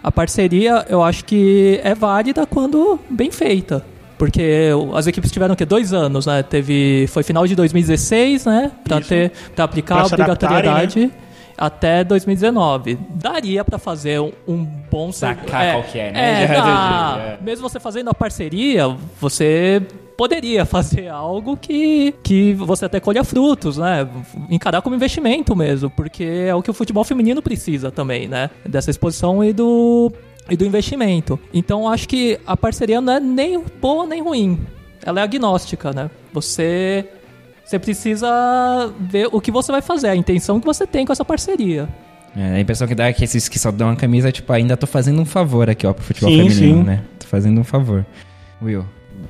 [0.02, 3.84] a parceria eu acho que é válida quando bem feita.
[4.16, 5.64] Porque as equipes tiveram o quê?
[5.64, 6.42] Dois anos, né?
[6.42, 8.70] Teve, foi final de 2016, né?
[8.84, 11.00] Para ter para aplicar pra a obrigatoriedade.
[11.06, 11.10] Né?
[11.64, 12.98] Até 2019.
[13.10, 16.44] Daria para fazer um, um bom sacar é, qual é, né?
[16.44, 17.16] É, dá.
[17.18, 17.38] É.
[17.42, 18.88] Mesmo você fazendo a parceria,
[19.20, 19.82] você
[20.16, 24.06] poderia fazer algo que, que você até colha frutos, né?
[24.50, 28.50] Encarar como investimento mesmo, porque é o que o futebol feminino precisa também, né?
[28.66, 30.12] Dessa exposição e do,
[30.48, 31.38] e do investimento.
[31.52, 34.60] Então acho que a parceria não é nem boa nem ruim.
[35.04, 36.10] Ela é agnóstica, né?
[36.32, 37.06] Você
[37.64, 41.24] você precisa ver o que você vai fazer, a intenção que você tem com essa
[41.24, 41.88] parceria.
[42.36, 44.76] É, a impressão que dá é que esses que só dão a camisa, tipo, ainda
[44.76, 46.84] tô fazendo um favor aqui, ó, pro futebol sim, feminino, sim.
[46.84, 47.02] né?
[47.18, 48.04] Tô fazendo um favor.
[48.60, 48.84] Will.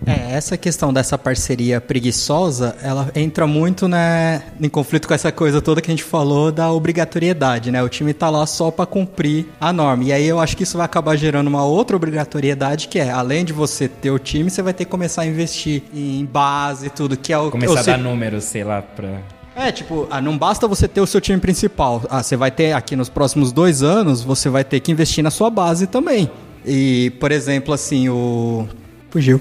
[0.07, 5.61] É, essa questão dessa parceria preguiçosa, ela entra muito né, em conflito com essa coisa
[5.61, 7.83] toda que a gente falou da obrigatoriedade, né?
[7.83, 10.05] O time tá lá só para cumprir a norma.
[10.05, 13.45] E aí eu acho que isso vai acabar gerando uma outra obrigatoriedade que é, além
[13.45, 16.91] de você ter o time, você vai ter que começar a investir em base e
[16.91, 19.21] tudo, que é o começar a dar números, sei lá, pra
[19.57, 22.03] é, tipo, ah, não basta você ter o seu time principal.
[22.11, 25.31] Ah, você vai ter aqui nos próximos dois anos, você vai ter que investir na
[25.31, 26.29] sua base também.
[26.67, 28.67] E, por exemplo, assim, o
[29.15, 29.41] Fugiu.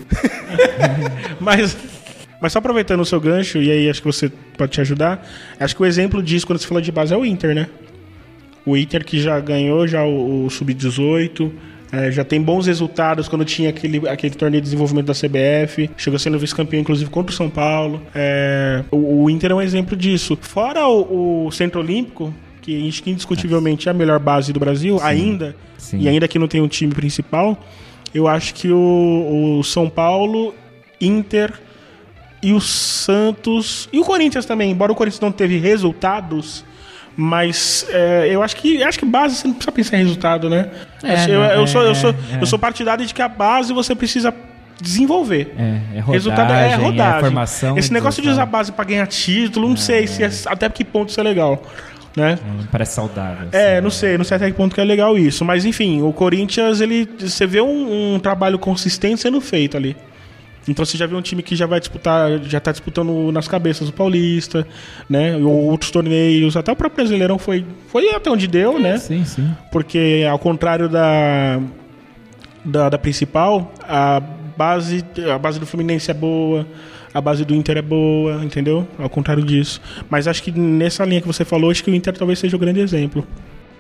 [1.42, 1.76] mas,
[2.40, 5.28] mas só aproveitando o seu gancho, e aí acho que você pode te ajudar.
[5.60, 7.68] Acho que o exemplo disso, quando você fala de base, é o Inter, né?
[8.68, 11.52] O Inter que já ganhou já o, o Sub-18,
[11.92, 15.90] é, já tem bons resultados quando tinha aquele, aquele torneio de desenvolvimento da CBF.
[15.98, 18.00] Chegou sendo vice-campeão, inclusive, contra o São Paulo.
[18.14, 20.38] É, o, o, Inter é um exemplo disso.
[20.40, 25.56] Fora o, o Centro Olímpico, que indiscutivelmente é a melhor base do Brasil, sim, ainda,
[25.80, 26.00] sim.
[26.00, 27.58] e ainda que não tem um time principal,
[28.14, 30.54] eu acho que o, o São Paulo,
[31.00, 31.52] Inter
[32.42, 36.64] e o Santos e o Corinthians também, embora o Corinthians não teve resultados,
[37.16, 40.70] mas é, eu acho que acho que base você não precisa pensar em resultado, né?
[41.04, 43.96] É, eu, eu, sou, eu, sou, é, eu sou partidário de que a base você
[43.96, 44.34] precisa
[44.82, 45.54] desenvolver.
[45.58, 47.18] É, é rodagem, resultado é rodagem.
[47.18, 47.78] É formação.
[47.78, 51.10] Esse negócio de usar base para ganhar título, não sei se é, até que ponto
[51.10, 51.62] isso é legal
[52.16, 52.38] né?
[52.42, 53.50] É, parece saudável.
[53.52, 55.44] É, assim, não sei, não sei até que ponto que é legal isso.
[55.44, 57.10] Mas enfim, o Corinthians, ele.
[57.20, 59.96] Você vê um, um trabalho consistente sendo feito ali.
[60.68, 63.90] Então você já vê um time que já vai disputar, já está disputando nas cabeças
[63.90, 64.66] o Paulista,
[65.10, 65.36] né?
[65.36, 68.98] Ou outros torneios, até o próprio Brasileirão foi, foi até onde deu, né?
[68.98, 69.52] Sim, sim.
[69.72, 71.60] Porque ao contrário da,
[72.64, 74.22] da, da principal, a
[74.56, 75.04] base,
[75.34, 76.66] a base do Fluminense é boa,
[77.14, 78.88] a base do Inter é boa, entendeu?
[78.98, 79.82] Ao contrário disso.
[80.10, 82.60] Mas acho que nessa linha que você falou, acho que o Inter talvez seja o
[82.60, 83.26] grande exemplo.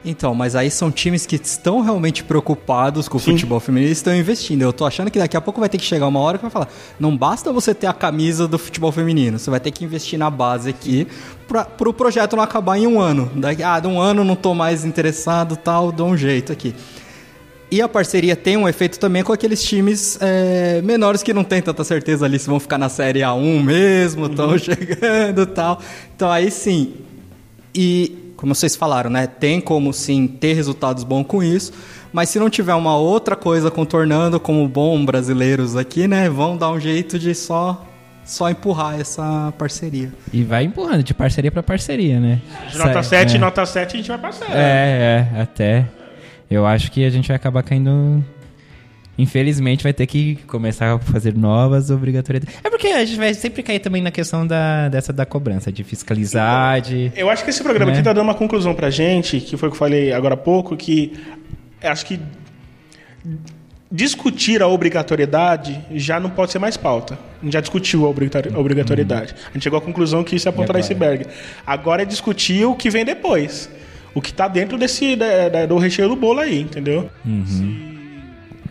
[0.06, 3.32] Então, mas aí são times que estão realmente preocupados com o Sim.
[3.32, 4.62] futebol feminino e estão investindo.
[4.62, 6.52] Eu tô achando que daqui a pouco vai ter que chegar uma hora que vai
[6.52, 6.68] falar:
[7.00, 10.30] não basta você ter a camisa do futebol feminino, você vai ter que investir na
[10.30, 11.08] base aqui
[11.48, 13.32] para o pro projeto não acabar em um ano.
[13.36, 16.76] Daqui, ah, de um ano não tô mais interessado, tal, dou um jeito aqui.
[17.74, 21.60] E a parceria tem um efeito também com aqueles times é, menores que não tem
[21.60, 24.60] tanta certeza ali se vão ficar na Série A1 mesmo, estão uhum.
[24.60, 25.82] chegando e tal.
[26.16, 26.94] Então aí sim.
[27.74, 29.26] E, como vocês falaram, né?
[29.26, 31.74] Tem como sim ter resultados bons com isso.
[32.12, 36.30] Mas se não tiver uma outra coisa contornando, como bom brasileiros aqui, né?
[36.30, 37.88] Vão dar um jeito de só
[38.24, 40.14] só empurrar essa parceria.
[40.32, 42.40] E vai empurrando de parceria para parceria, né?
[42.70, 43.40] De nota 7, é.
[43.40, 44.46] nota 7 a gente vai passar.
[44.52, 46.03] É, é, até.
[46.54, 48.24] Eu acho que a gente vai acabar caindo
[49.18, 52.56] Infelizmente vai ter que começar a fazer novas obrigatoriedades.
[52.64, 55.84] É porque a gente vai sempre cair também na questão da, dessa da cobrança, de
[55.84, 57.12] fiscalizar, de...
[57.16, 57.98] Eu acho que esse programa né?
[57.98, 60.38] aqui tá dando uma conclusão pra gente, que foi o que eu falei agora há
[60.38, 61.14] pouco, que
[61.84, 62.20] acho que
[63.92, 67.14] discutir a obrigatoriedade já não pode ser mais pauta.
[67.40, 69.34] A gente já discutiu a obrigatoriedade.
[69.34, 69.40] Uhum.
[69.52, 71.28] A gente chegou à conclusão que isso é a ponta do iceberg.
[71.68, 73.70] Agora é discutir o que vem depois.
[74.16, 77.10] O que está dentro desse da, da, do recheio do bolo aí, entendeu?
[77.26, 77.46] Uhum.
[77.46, 77.94] Se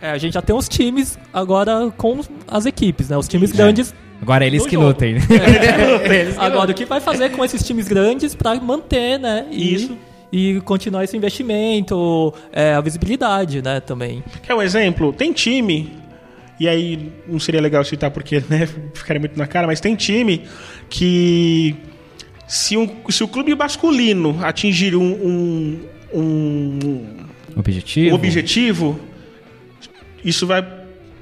[0.02, 3.16] é, a gente já tem os times agora com as equipes, né?
[3.16, 3.56] Os times é.
[3.56, 3.94] grandes.
[4.20, 4.88] Agora eles que jogo.
[4.88, 5.14] lutem.
[5.30, 6.34] É.
[6.38, 9.46] agora, o que vai fazer com esses times grandes para manter, né?
[9.50, 9.98] E, Isso.
[10.32, 13.78] E continuar esse investimento, é, a visibilidade, né?
[13.78, 14.24] Também.
[14.42, 15.12] Quer um exemplo?
[15.12, 15.92] Tem time
[16.58, 20.42] e aí não seria legal citar porque né, ficaria muito na cara, mas tem time
[20.90, 21.76] que
[22.46, 25.80] se, um, se o clube masculino atingir um, um,
[26.14, 27.06] um
[27.56, 29.00] objetivo, objetivo
[30.24, 30.66] isso vai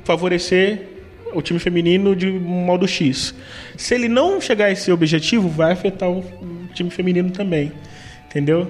[0.04, 0.88] favorecer
[1.32, 3.34] o time feminino de modo X.
[3.76, 6.24] Se ele não chegar a esse objetivo, vai afetar o
[6.74, 7.72] time feminino também.
[8.26, 8.68] Entendeu?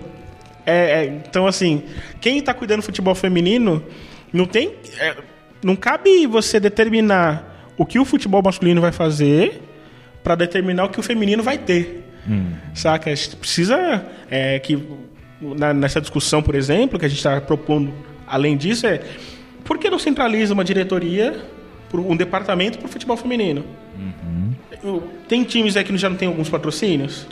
[0.64, 1.82] É, é, então, assim,
[2.20, 3.82] quem está cuidando do futebol feminino
[4.32, 4.72] não tem.
[4.98, 5.16] É,
[5.62, 9.62] não cabe você determinar o que o futebol masculino vai fazer
[10.22, 12.09] para determinar o que o feminino vai ter.
[12.28, 12.52] Hum.
[12.74, 13.10] Saca?
[13.10, 14.82] A gente precisa é, que
[15.40, 17.92] na, nessa discussão, por exemplo, que a gente está propondo,
[18.26, 19.00] além disso, é
[19.64, 21.40] por que não centraliza uma diretoria,
[21.92, 23.64] um departamento para o futebol feminino?
[24.82, 25.02] Uhum.
[25.28, 27.26] Tem times aí que já não tem alguns patrocínios?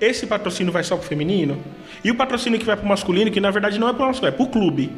[0.00, 1.58] Esse patrocínio vai só para o feminino?
[2.04, 4.08] E o patrocínio que vai para o masculino, que na verdade não é para o
[4.08, 4.90] masculino, é para o clube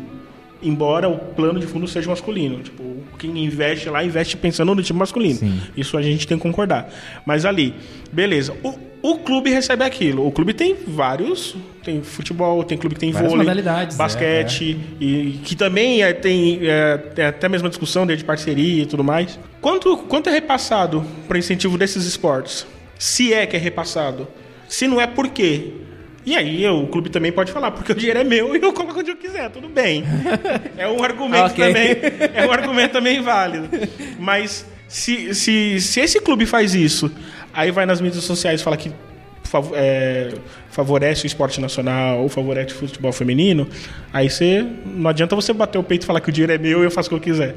[0.63, 2.61] embora o plano de fundo seja masculino.
[2.63, 5.39] Tipo, quem investe lá, investe pensando no time masculino.
[5.39, 5.61] Sim.
[5.77, 6.89] Isso a gente tem que concordar.
[7.25, 7.75] Mas ali,
[8.13, 8.55] beleza.
[8.63, 10.27] O, o clube recebe aquilo.
[10.27, 11.55] O clube tem vários.
[11.83, 13.63] Tem futebol, tem clube que tem Várias vôlei,
[13.97, 15.07] basquete, é, é.
[15.07, 19.03] e que também é, tem, é, tem até a mesma discussão de parceria e tudo
[19.03, 19.39] mais.
[19.61, 22.67] Quanto, quanto é repassado para incentivo desses esportes?
[22.99, 24.29] Se é que é repassado.
[24.69, 25.73] Se não é, por quê?
[26.27, 29.01] E aí o clube também pode falar, porque o dinheiro é meu e eu coloco
[29.01, 30.05] onde eu quiser, tudo bem.
[30.77, 31.67] É um argumento okay.
[31.67, 31.97] também,
[32.35, 33.67] é um argumento também válido.
[34.19, 37.11] Mas se, se, se esse clube faz isso,
[37.59, 38.93] aí vai nas mídias sociais fala que
[39.75, 40.33] é,
[40.71, 43.67] favorece o esporte nacional ou favorece o futebol feminino,
[44.13, 46.83] aí você não adianta você bater o peito e falar que o dinheiro é meu
[46.83, 47.57] e eu faço o que eu quiser,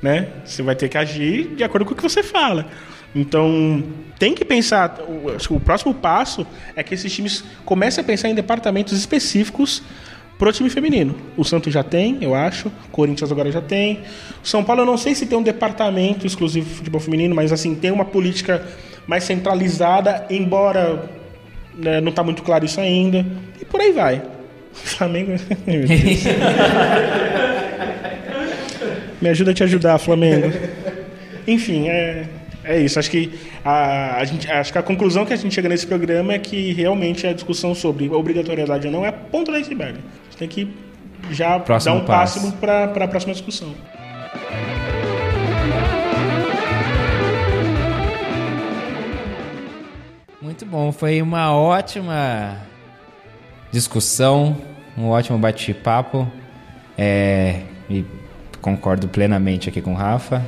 [0.00, 0.28] né?
[0.42, 2.66] Você vai ter que agir de acordo com o que você fala.
[3.14, 3.84] Então,
[4.18, 5.00] tem que pensar.
[5.00, 9.82] O, o próximo passo é que esses times comecem a pensar em departamentos específicos
[10.38, 11.14] para o time feminino.
[11.36, 12.68] O Santos já tem, eu acho.
[12.68, 14.00] O Corinthians agora já tem.
[14.42, 17.52] O São Paulo, eu não sei se tem um departamento exclusivo de futebol feminino, mas
[17.52, 18.66] assim, tem uma política
[19.06, 21.08] mais centralizada, embora
[21.74, 23.24] né, não está muito claro isso ainda.
[23.60, 24.22] E por aí vai.
[24.72, 25.32] Flamengo.
[29.20, 30.52] Me ajuda a te ajudar, Flamengo.
[31.46, 32.24] Enfim, é.
[32.64, 33.32] É isso, acho que
[33.64, 36.72] a, a gente, acho que a conclusão que a gente chega nesse programa é que
[36.72, 39.98] realmente a discussão sobre obrigatoriedade ou não é a ponta da iceberg.
[39.98, 40.68] A gente tem que
[41.30, 43.74] já Próximo dar um passo para a próxima discussão.
[50.40, 52.58] Muito bom, foi uma ótima
[53.72, 54.56] discussão,
[54.96, 56.30] um ótimo bate-papo.
[56.96, 58.04] É, e
[58.60, 60.42] concordo plenamente aqui com o Rafa.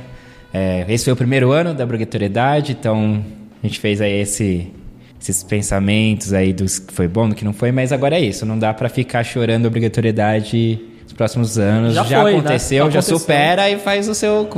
[0.55, 3.21] É, esse foi o primeiro ano da obrigatoriedade, então
[3.61, 4.71] a gente fez aí esse,
[5.21, 8.45] esses pensamentos aí dos que foi bom, do que não foi, mas agora é isso,
[8.45, 11.93] não dá para ficar chorando obrigatoriedade nos próximos anos.
[11.93, 12.39] Já, já foi, né?
[12.39, 12.91] aconteceu, né?
[12.91, 13.19] já, aconteceu.
[13.19, 14.49] supera e faz o seu.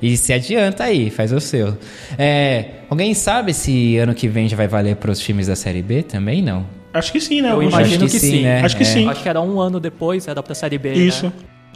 [0.00, 1.76] E se adianta aí, faz o seu.
[2.16, 5.82] É, alguém sabe se ano que vem já vai valer para os times da Série
[5.82, 6.40] B também?
[6.40, 6.64] Não.
[6.94, 7.50] Acho que sim, né?
[7.50, 8.42] Eu imagino que, que, sim.
[8.42, 8.60] Né?
[8.60, 8.86] Acho que é.
[8.86, 9.08] sim.
[9.08, 10.92] Acho que era um ano depois, era pra Série B.
[10.92, 11.26] Isso.
[11.26, 11.32] Né?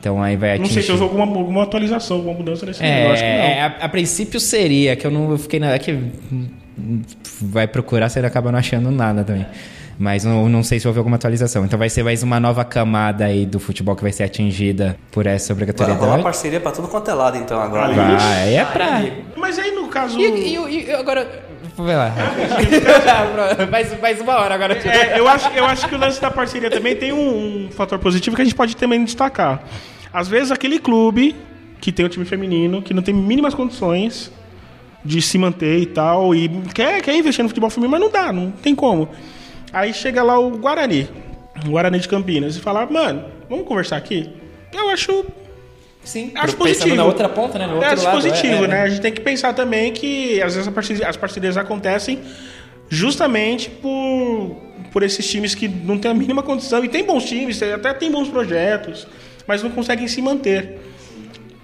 [0.06, 0.62] Então aí vai atingir...
[0.62, 3.64] Não sei se houve alguma, alguma atualização, alguma mudança nesse é, acho que não.
[3.64, 5.72] A, a, princípio seria, que eu não eu fiquei na.
[5.72, 5.98] É que
[7.42, 9.44] vai procurar, você acaba não achando nada também.
[9.98, 11.64] Mas não, não sei se houve alguma atualização.
[11.64, 15.26] Então vai ser mais uma nova camada aí do futebol que vai ser atingida por
[15.26, 15.98] essa obrigatoriedade.
[15.98, 17.92] Vai rolar parceria pra tudo quanto é lado, então, agora.
[17.92, 19.02] Vai, é pra...
[19.36, 20.20] Mas aí no caso...
[20.20, 21.26] E, e, e agora...
[21.76, 22.12] Vai lá.
[23.70, 24.74] mais, mais uma hora agora.
[24.74, 27.98] É, eu, acho, eu acho que o lance da parceria também tem um, um fator
[27.98, 29.62] positivo que a gente pode também destacar.
[30.16, 31.36] Às vezes aquele clube
[31.78, 34.32] que tem o time feminino, que não tem mínimas condições
[35.04, 38.32] de se manter e tal, e quer, quer investir no futebol feminino, mas não dá,
[38.32, 39.10] não tem como.
[39.70, 41.06] Aí chega lá o Guarani,
[41.66, 44.30] o Guarani de Campinas, e fala, mano, vamos conversar aqui?
[44.72, 45.26] eu acho
[46.02, 46.96] Sim, Acho positivo.
[46.96, 47.66] na outra ponta, né?
[47.66, 48.14] No outro é, acho lado.
[48.14, 48.68] positivo, é, é.
[48.68, 48.82] né?
[48.84, 52.20] A gente tem que pensar também que às vezes parceria- as parcerias acontecem
[52.88, 54.56] justamente por,
[54.92, 58.10] por esses times que não têm a mínima condição e tem bons times, até tem
[58.10, 59.06] bons projetos,
[59.46, 60.78] mas não conseguem se manter.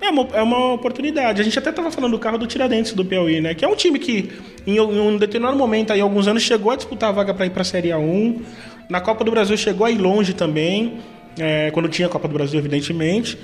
[0.01, 1.41] É uma, é uma oportunidade.
[1.41, 3.55] A gente até estava falando do carro do Tiradentes do Piauí, né?
[3.55, 4.31] Que é um time que,
[4.67, 7.63] em, um determinado momento, aí, alguns anos, chegou a disputar a vaga para ir para
[7.63, 8.41] a Série A1.
[8.89, 10.99] Na Copa do Brasil chegou a ir longe também,
[11.39, 13.39] é, quando tinha a Copa do Brasil, evidentemente.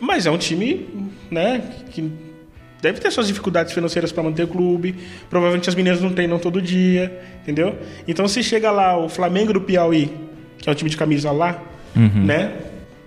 [0.00, 0.86] Mas é um time,
[1.30, 1.62] né?
[1.90, 2.10] Que
[2.80, 4.94] deve ter suas dificuldades financeiras para manter o clube.
[5.28, 7.12] Provavelmente as meninas não treinam todo dia,
[7.42, 7.76] entendeu?
[8.08, 10.10] Então, se chega lá o Flamengo do Piauí,
[10.56, 11.62] que é um time de camisa lá,
[11.94, 12.24] Uhum.
[12.24, 12.52] né?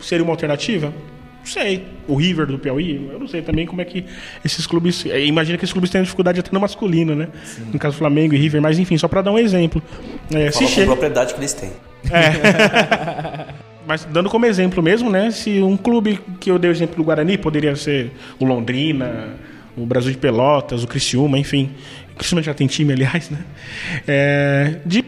[0.04, 0.94] Seria uma alternativa?
[1.40, 1.84] Não sei.
[2.08, 4.06] O River do Piauí, eu não sei também como é que
[4.46, 5.06] esses clubes.
[5.06, 7.28] eh, Imagina que esses clubes têm dificuldade até no masculino, né?
[7.72, 9.82] No caso Flamengo e River, mas enfim, só para dar um exemplo.
[10.34, 10.88] É, se chega.
[10.88, 11.72] propriedade que eles têm.
[13.86, 15.30] Mas dando como exemplo mesmo, né?
[15.32, 19.34] Se um clube que eu dei o exemplo do Guarani poderia ser o Londrina,
[19.76, 21.72] o Brasil de Pelotas, o Criciúma, enfim.
[22.14, 23.40] O Criciúma já tem time, aliás, né?
[24.08, 25.04] É, de,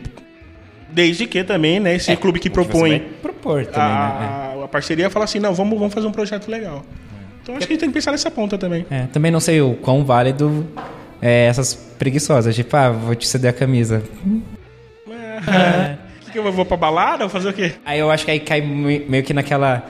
[0.91, 1.95] desde que também, né?
[1.95, 3.95] Esse clube que É, propõe propor também, né?
[3.95, 6.84] a, a parceria fala assim, não, vamos, vamos fazer um projeto legal.
[7.41, 8.86] Então acho que a gente tem que pensar nessa ponta também.
[8.89, 10.67] É, também não sei o quão válido
[11.21, 12.55] é essas preguiçosas.
[12.55, 14.03] Tipo, ah, vou te ceder a camisa.
[14.26, 14.41] O
[16.32, 17.19] que eu vou pra balada?
[17.19, 17.73] Vou fazer o quê?
[17.86, 19.86] Aí eu acho que aí cai me- meio que naquela.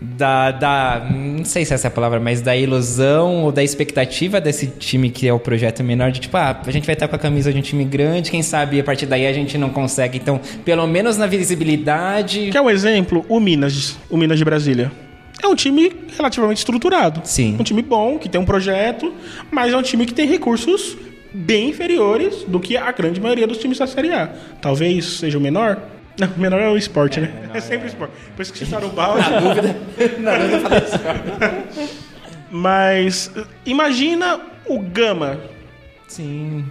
[0.00, 1.08] Da, da.
[1.10, 5.10] Não sei se essa é a palavra, mas da ilusão ou da expectativa desse time
[5.10, 7.52] que é o projeto menor, de tipo, ah, a gente vai estar com a camisa
[7.52, 10.18] de um time grande, quem sabe a partir daí a gente não consegue.
[10.18, 12.50] Então, pelo menos na visibilidade.
[12.52, 13.26] Quer um exemplo?
[13.28, 14.92] O Minas, o Minas de Brasília.
[15.42, 17.20] É um time relativamente estruturado.
[17.24, 17.56] Sim.
[17.58, 19.12] Um time bom, que tem um projeto,
[19.50, 20.96] mas é um time que tem recursos
[21.32, 24.28] bem inferiores do que a grande maioria dos times da Série A.
[24.60, 25.80] Talvez seja o menor.
[26.18, 27.32] Não, o menor é o esporte, né?
[27.54, 28.12] É sempre o esporte.
[28.28, 29.30] Depois que chutaram o balde.
[29.30, 29.76] Na dúvida,
[30.18, 31.98] na dúvida falei isso.
[32.50, 33.30] Mas
[33.64, 35.38] imagina o Gama
[36.08, 36.64] Sim.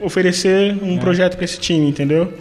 [0.00, 2.32] oferecer um projeto para esse time, entendeu?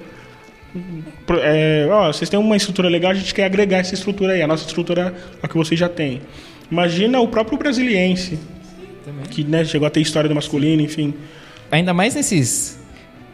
[1.41, 4.41] É, ó, vocês têm uma estrutura legal, a gente quer agregar essa estrutura aí.
[4.41, 6.21] A nossa estrutura é a que vocês já têm.
[6.71, 8.39] Imagina o próprio brasiliense,
[9.29, 11.13] que né, chegou a ter história do masculino, enfim.
[11.71, 12.79] Ainda mais nesses.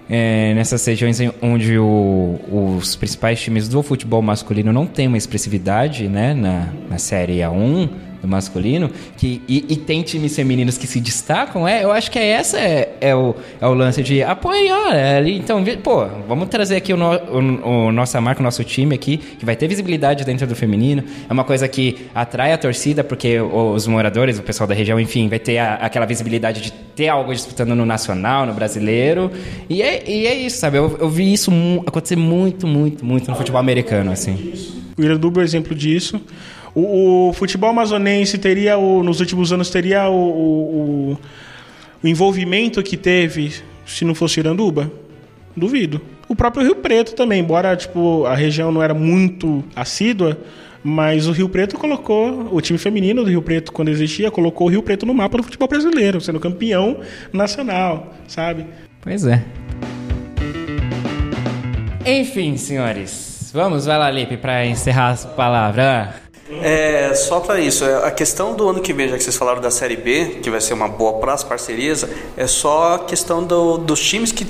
[0.10, 2.40] É, nessas regiões onde o-
[2.78, 7.90] os principais times do futebol masculino não têm uma expressividade né, na, na Série A1
[8.24, 12.18] do masculino, que, e, e tem times femininos que se destacam, é, eu acho que
[12.18, 14.96] é essa é, é o, é o lance de apoiar.
[14.96, 18.64] é ali, então, pô, vamos trazer aqui o, no, o, o nossa marca, o nosso
[18.64, 21.04] time aqui, que vai ter visibilidade dentro do feminino.
[21.30, 25.28] É uma coisa que atrai a torcida, porque os moradores, o pessoal da região, enfim,
[25.28, 29.30] vai ter a- aquela visibilidade de ter algo disputando no nacional, no brasileiro.
[29.70, 30.78] E é, e é isso, sabe?
[30.78, 34.54] Eu, eu vi isso mu- acontecer muito, muito, muito no futebol americano, assim.
[34.98, 36.22] O Iranduba é um exemplo disso.
[36.76, 41.12] O, o futebol amazonense teria, o- nos últimos anos, teria o, o-
[42.04, 43.54] o- envolvimento que teve
[43.86, 44.92] se não fosse Iranduba?
[45.56, 46.02] Duvido.
[46.28, 50.38] O próprio Rio Preto também, embora tipo, a região não era muito assídua,
[50.84, 54.70] mas o Rio Preto colocou, o time feminino do Rio Preto, quando existia, colocou o
[54.70, 56.98] Rio Preto no mapa do futebol brasileiro, sendo campeão
[57.32, 58.66] nacional, sabe?
[59.00, 59.44] Pois é.
[62.06, 63.52] Enfim, senhores.
[63.54, 66.23] Vamos, vai lá, Lipe, pra encerrar as palavras.
[66.62, 69.62] É, só para isso, é, a questão do ano que vem, já que vocês falaram
[69.62, 72.06] da Série B, que vai ser uma boa para as parcerias,
[72.38, 74.46] é só a questão do- dos times que,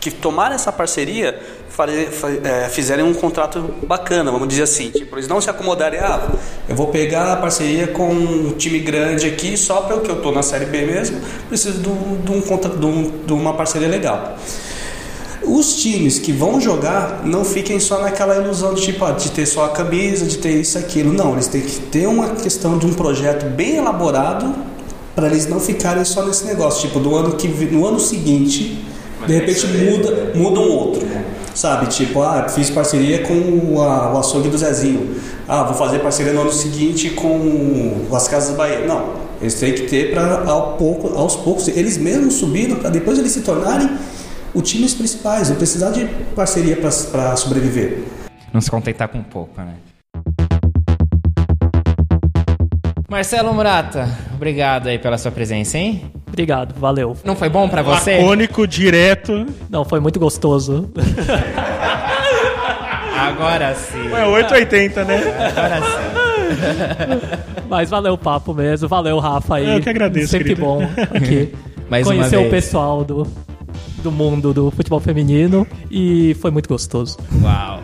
[0.00, 1.38] que tomaram essa parceria
[1.68, 4.90] fare- fa- é, fizerem um contrato bacana, vamos dizer assim.
[4.90, 6.28] Tipo, eles não se acomodarem, ah,
[6.68, 10.16] eu vou pegar a parceria com um time grande aqui só para o que eu
[10.16, 14.36] estou na Série B mesmo, preciso de, um- de um- de uma parceria legal.
[15.42, 19.46] Os times que vão jogar não fiquem só naquela ilusão de tipo, ah, de ter
[19.46, 21.12] só a camisa, de ter isso aquilo.
[21.12, 24.54] Não, eles têm que ter uma questão de um projeto bem elaborado
[25.14, 28.84] para eles não ficarem só nesse negócio, tipo, do ano que no ano seguinte,
[29.26, 31.06] de repente muda, muda um outro.
[31.54, 35.16] Sabe, tipo, ah, fiz parceria com o, a- o açougue do Zezinho.
[35.48, 38.86] Ah, vou fazer parceria no ano seguinte com as Casas Bahia.
[38.86, 43.18] Não, eles têm que ter para ao pouco, aos poucos eles mesmos subindo para depois
[43.18, 43.90] eles se tornarem
[44.54, 47.98] os times principais, não precisar de parceria para sobreviver.
[48.52, 49.74] Não se contentar com pouco, né?
[53.08, 56.04] Marcelo Murata, obrigado aí pela sua presença, hein?
[56.28, 57.16] Obrigado, valeu.
[57.24, 58.18] Não foi bom pra você?
[58.18, 59.46] Lacônico, direto.
[59.68, 60.88] Não, foi muito gostoso.
[63.18, 64.12] Agora sim.
[64.14, 65.20] É 880, né?
[65.48, 66.20] Agora sim.
[67.68, 69.74] Mas valeu o papo mesmo, valeu Rafa aí.
[69.76, 70.66] Eu que agradeço, Sempre querido.
[70.66, 70.82] bom
[71.14, 71.52] aqui.
[71.88, 73.26] Mais uma Conhecer o pessoal do,
[74.00, 77.18] do mundo do futebol feminino e foi muito gostoso.
[77.42, 77.80] Uau.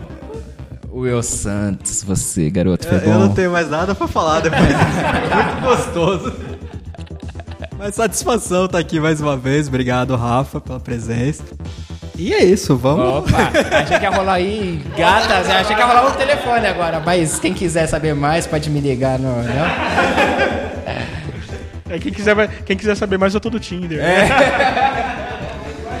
[0.91, 3.11] Will Santos, você, garoto, foi Eu, bom?
[3.11, 4.63] eu não tenho mais nada pra falar depois.
[4.63, 6.33] Muito gostoso.
[7.77, 9.67] Mas satisfação estar aqui mais uma vez.
[9.67, 11.43] Obrigado, Rafa, pela presença.
[12.17, 13.29] E é isso, vamos.
[13.29, 17.37] Opa, achei que ia rolar aí gatas, achei que ia rolar um telefone agora, mas
[17.39, 19.27] quem quiser saber mais pode me ligar no.
[19.29, 19.67] Não?
[21.89, 23.99] É, quem, quiser, quem quiser saber mais, eu tô no Tinder.
[23.99, 24.27] É.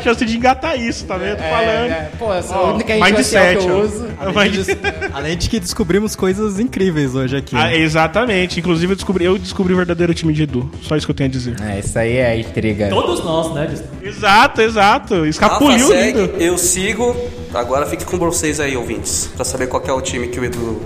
[0.07, 1.37] Chance de engatar isso, tá vendo?
[1.37, 1.91] Falando.
[1.91, 4.07] é, pô, eu sou a Ó, única mindset, que eu uso.
[4.33, 4.77] Mind-
[5.13, 7.55] Além de que descobrimos coisas incríveis hoje aqui.
[7.57, 7.77] Ah, né?
[7.77, 8.59] exatamente.
[8.59, 10.71] Inclusive, eu descobri, eu descobri o verdadeiro time de Edu.
[10.81, 11.55] Só isso que eu tenho a dizer.
[11.61, 12.87] É, isso aí é intriga.
[12.87, 13.69] Todos nós, né?
[14.01, 15.25] Exato, exato.
[15.25, 16.19] Escapuliu Rafa lindo.
[16.27, 17.15] segue, eu sigo.
[17.53, 20.45] Agora fique com vocês aí, ouvintes, pra saber qual que é o time que o
[20.45, 20.81] Edu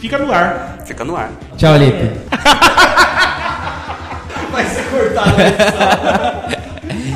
[0.00, 0.78] Fica no ar.
[0.86, 1.30] fica no ar.
[1.56, 2.10] Tchau, Lipe.
[4.50, 5.36] Vai ser cortado.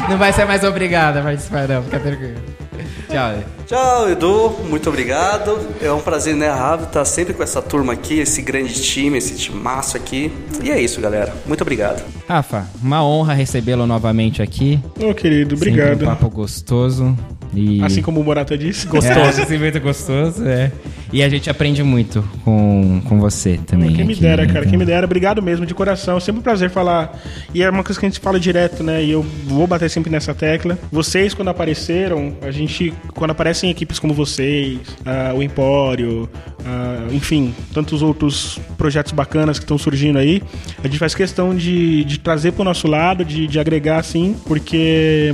[0.09, 2.37] Não vai ser mais obrigado a participar, não, fica tranquilo.
[3.09, 3.45] Tchau.
[3.67, 4.51] Tchau, Edu.
[4.69, 5.59] Muito obrigado.
[5.81, 9.97] É um prazer inenarrável estar sempre com essa turma aqui, esse grande time, esse timaço
[9.97, 10.33] aqui.
[10.63, 11.33] E é isso, galera.
[11.47, 12.03] Muito obrigado.
[12.29, 14.81] Rafa, uma honra recebê-lo novamente aqui.
[15.01, 16.03] Ô, querido, Sempre obrigado.
[16.03, 17.17] Um papo gostoso.
[17.55, 17.83] E...
[17.83, 18.87] Assim como o Morata disse.
[18.89, 19.43] Gostoso.
[19.43, 20.73] É, muito gostoso, é.
[21.13, 23.95] E a gente aprende muito com, com você também.
[23.95, 24.53] Quem me dera, né?
[24.53, 25.07] cara, quem me dera.
[25.07, 26.19] Obrigado mesmo, de coração.
[26.19, 27.17] Sempre um prazer falar.
[27.55, 29.05] E é uma coisa que a gente fala direto, né?
[29.05, 30.77] E eu vou bater sempre nessa tecla.
[30.91, 36.29] Vocês, quando apareceram, a gente, quando aparecem equipes como vocês, ah, o Empório,
[36.65, 40.43] ah, enfim, tantos outros projetos bacanas que estão surgindo aí,
[40.83, 45.33] a gente faz questão de, de trazer pro nosso lado, de, de agregar, assim, porque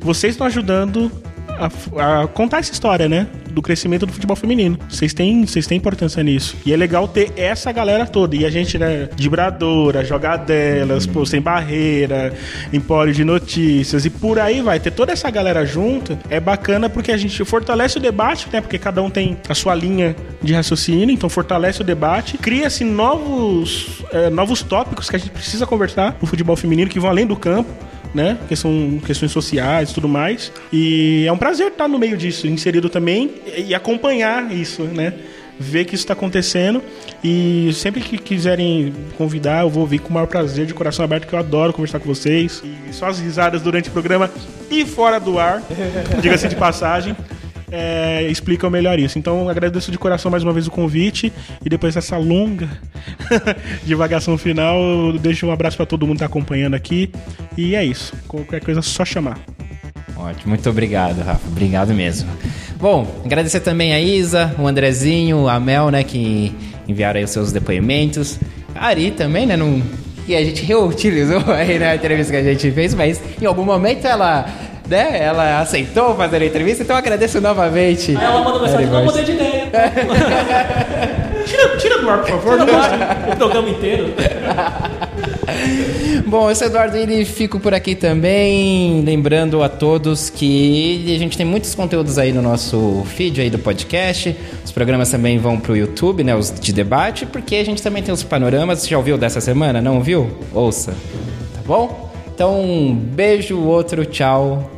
[0.00, 1.10] vocês estão ajudando
[1.58, 3.26] a, a contar essa história, né?
[3.50, 4.78] Do crescimento do futebol feminino.
[4.88, 6.56] Vocês têm, vocês têm importância nisso.
[6.64, 8.34] E é legal ter essa galera toda.
[8.34, 9.08] E a gente, né?
[9.16, 12.32] Vibradora, jogadelas, pô, sem barreira,
[12.72, 14.80] empório de notícias e por aí vai.
[14.80, 18.60] Ter toda essa galera junto é bacana porque a gente fortalece o debate, né?
[18.60, 22.38] Porque cada um tem a sua linha de raciocínio, então fortalece o debate.
[22.38, 27.10] Cria-se novos, eh, novos tópicos que a gente precisa conversar no futebol feminino que vão
[27.10, 27.70] além do campo
[28.14, 28.38] né?
[28.48, 30.52] Que são questões sociais e tudo mais.
[30.72, 35.14] E é um prazer estar no meio disso, inserido também e acompanhar isso, né?
[35.58, 36.82] Ver que isso está acontecendo.
[37.22, 41.26] E sempre que quiserem convidar, eu vou vir com o maior prazer, de coração aberto,
[41.26, 42.62] que eu adoro conversar com vocês.
[42.64, 44.30] E só as risadas durante o programa
[44.70, 45.62] e fora do ar,
[46.20, 47.16] diga-se de passagem.
[47.72, 49.18] É, explicam melhor isso.
[49.18, 51.32] Então agradeço de coração mais uma vez o convite
[51.64, 52.68] e depois dessa longa
[53.82, 54.78] divagação final,
[55.18, 57.10] deixo um abraço para todo mundo que tá acompanhando aqui
[57.56, 58.14] e é isso.
[58.28, 59.38] Qualquer coisa só chamar.
[60.14, 61.48] Ótimo, muito obrigado, Rafa.
[61.48, 62.30] Obrigado mesmo.
[62.76, 66.54] Bom, agradecer também a Isa, o Andrezinho, a Mel, né, que
[66.86, 68.38] enviaram aí os seus depoimentos.
[68.74, 69.82] A Ari também, né, num,
[70.26, 74.06] que a gente reutilizou aí na entrevista que a gente fez, mas em algum momento
[74.06, 74.46] ela,
[74.88, 78.16] né, ela aceitou fazer a entrevista, então eu agradeço novamente.
[78.16, 79.70] Aí ela mandou mensagem, não mudei de ideia.
[81.44, 82.60] Tira, tira do ar, por favor.
[82.60, 84.14] Ar, o programa inteiro.
[86.26, 91.44] Bom, esse Eduardo ele fico por aqui também, lembrando a todos que a gente tem
[91.44, 94.34] muitos conteúdos aí no nosso feed aí do podcast.
[94.64, 98.14] Os programas também vão pro YouTube, né, os de debate, porque a gente também tem
[98.14, 98.80] os panoramas.
[98.80, 99.80] Você já ouviu dessa semana?
[99.80, 100.30] Não ouviu?
[100.54, 100.92] Ouça.
[101.54, 102.01] Tá bom?
[102.42, 104.68] Então, um beijo, outro tchau.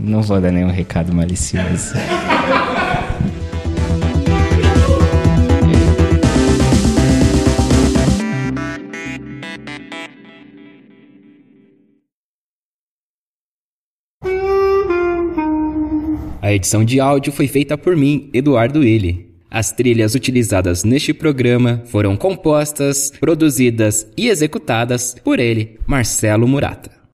[0.00, 1.92] Não vou dar nenhum recado malicioso.
[16.40, 19.31] A edição de áudio foi feita por mim, Eduardo Willi.
[19.54, 27.01] As trilhas utilizadas neste programa foram compostas, produzidas e executadas por ele, Marcelo Murata.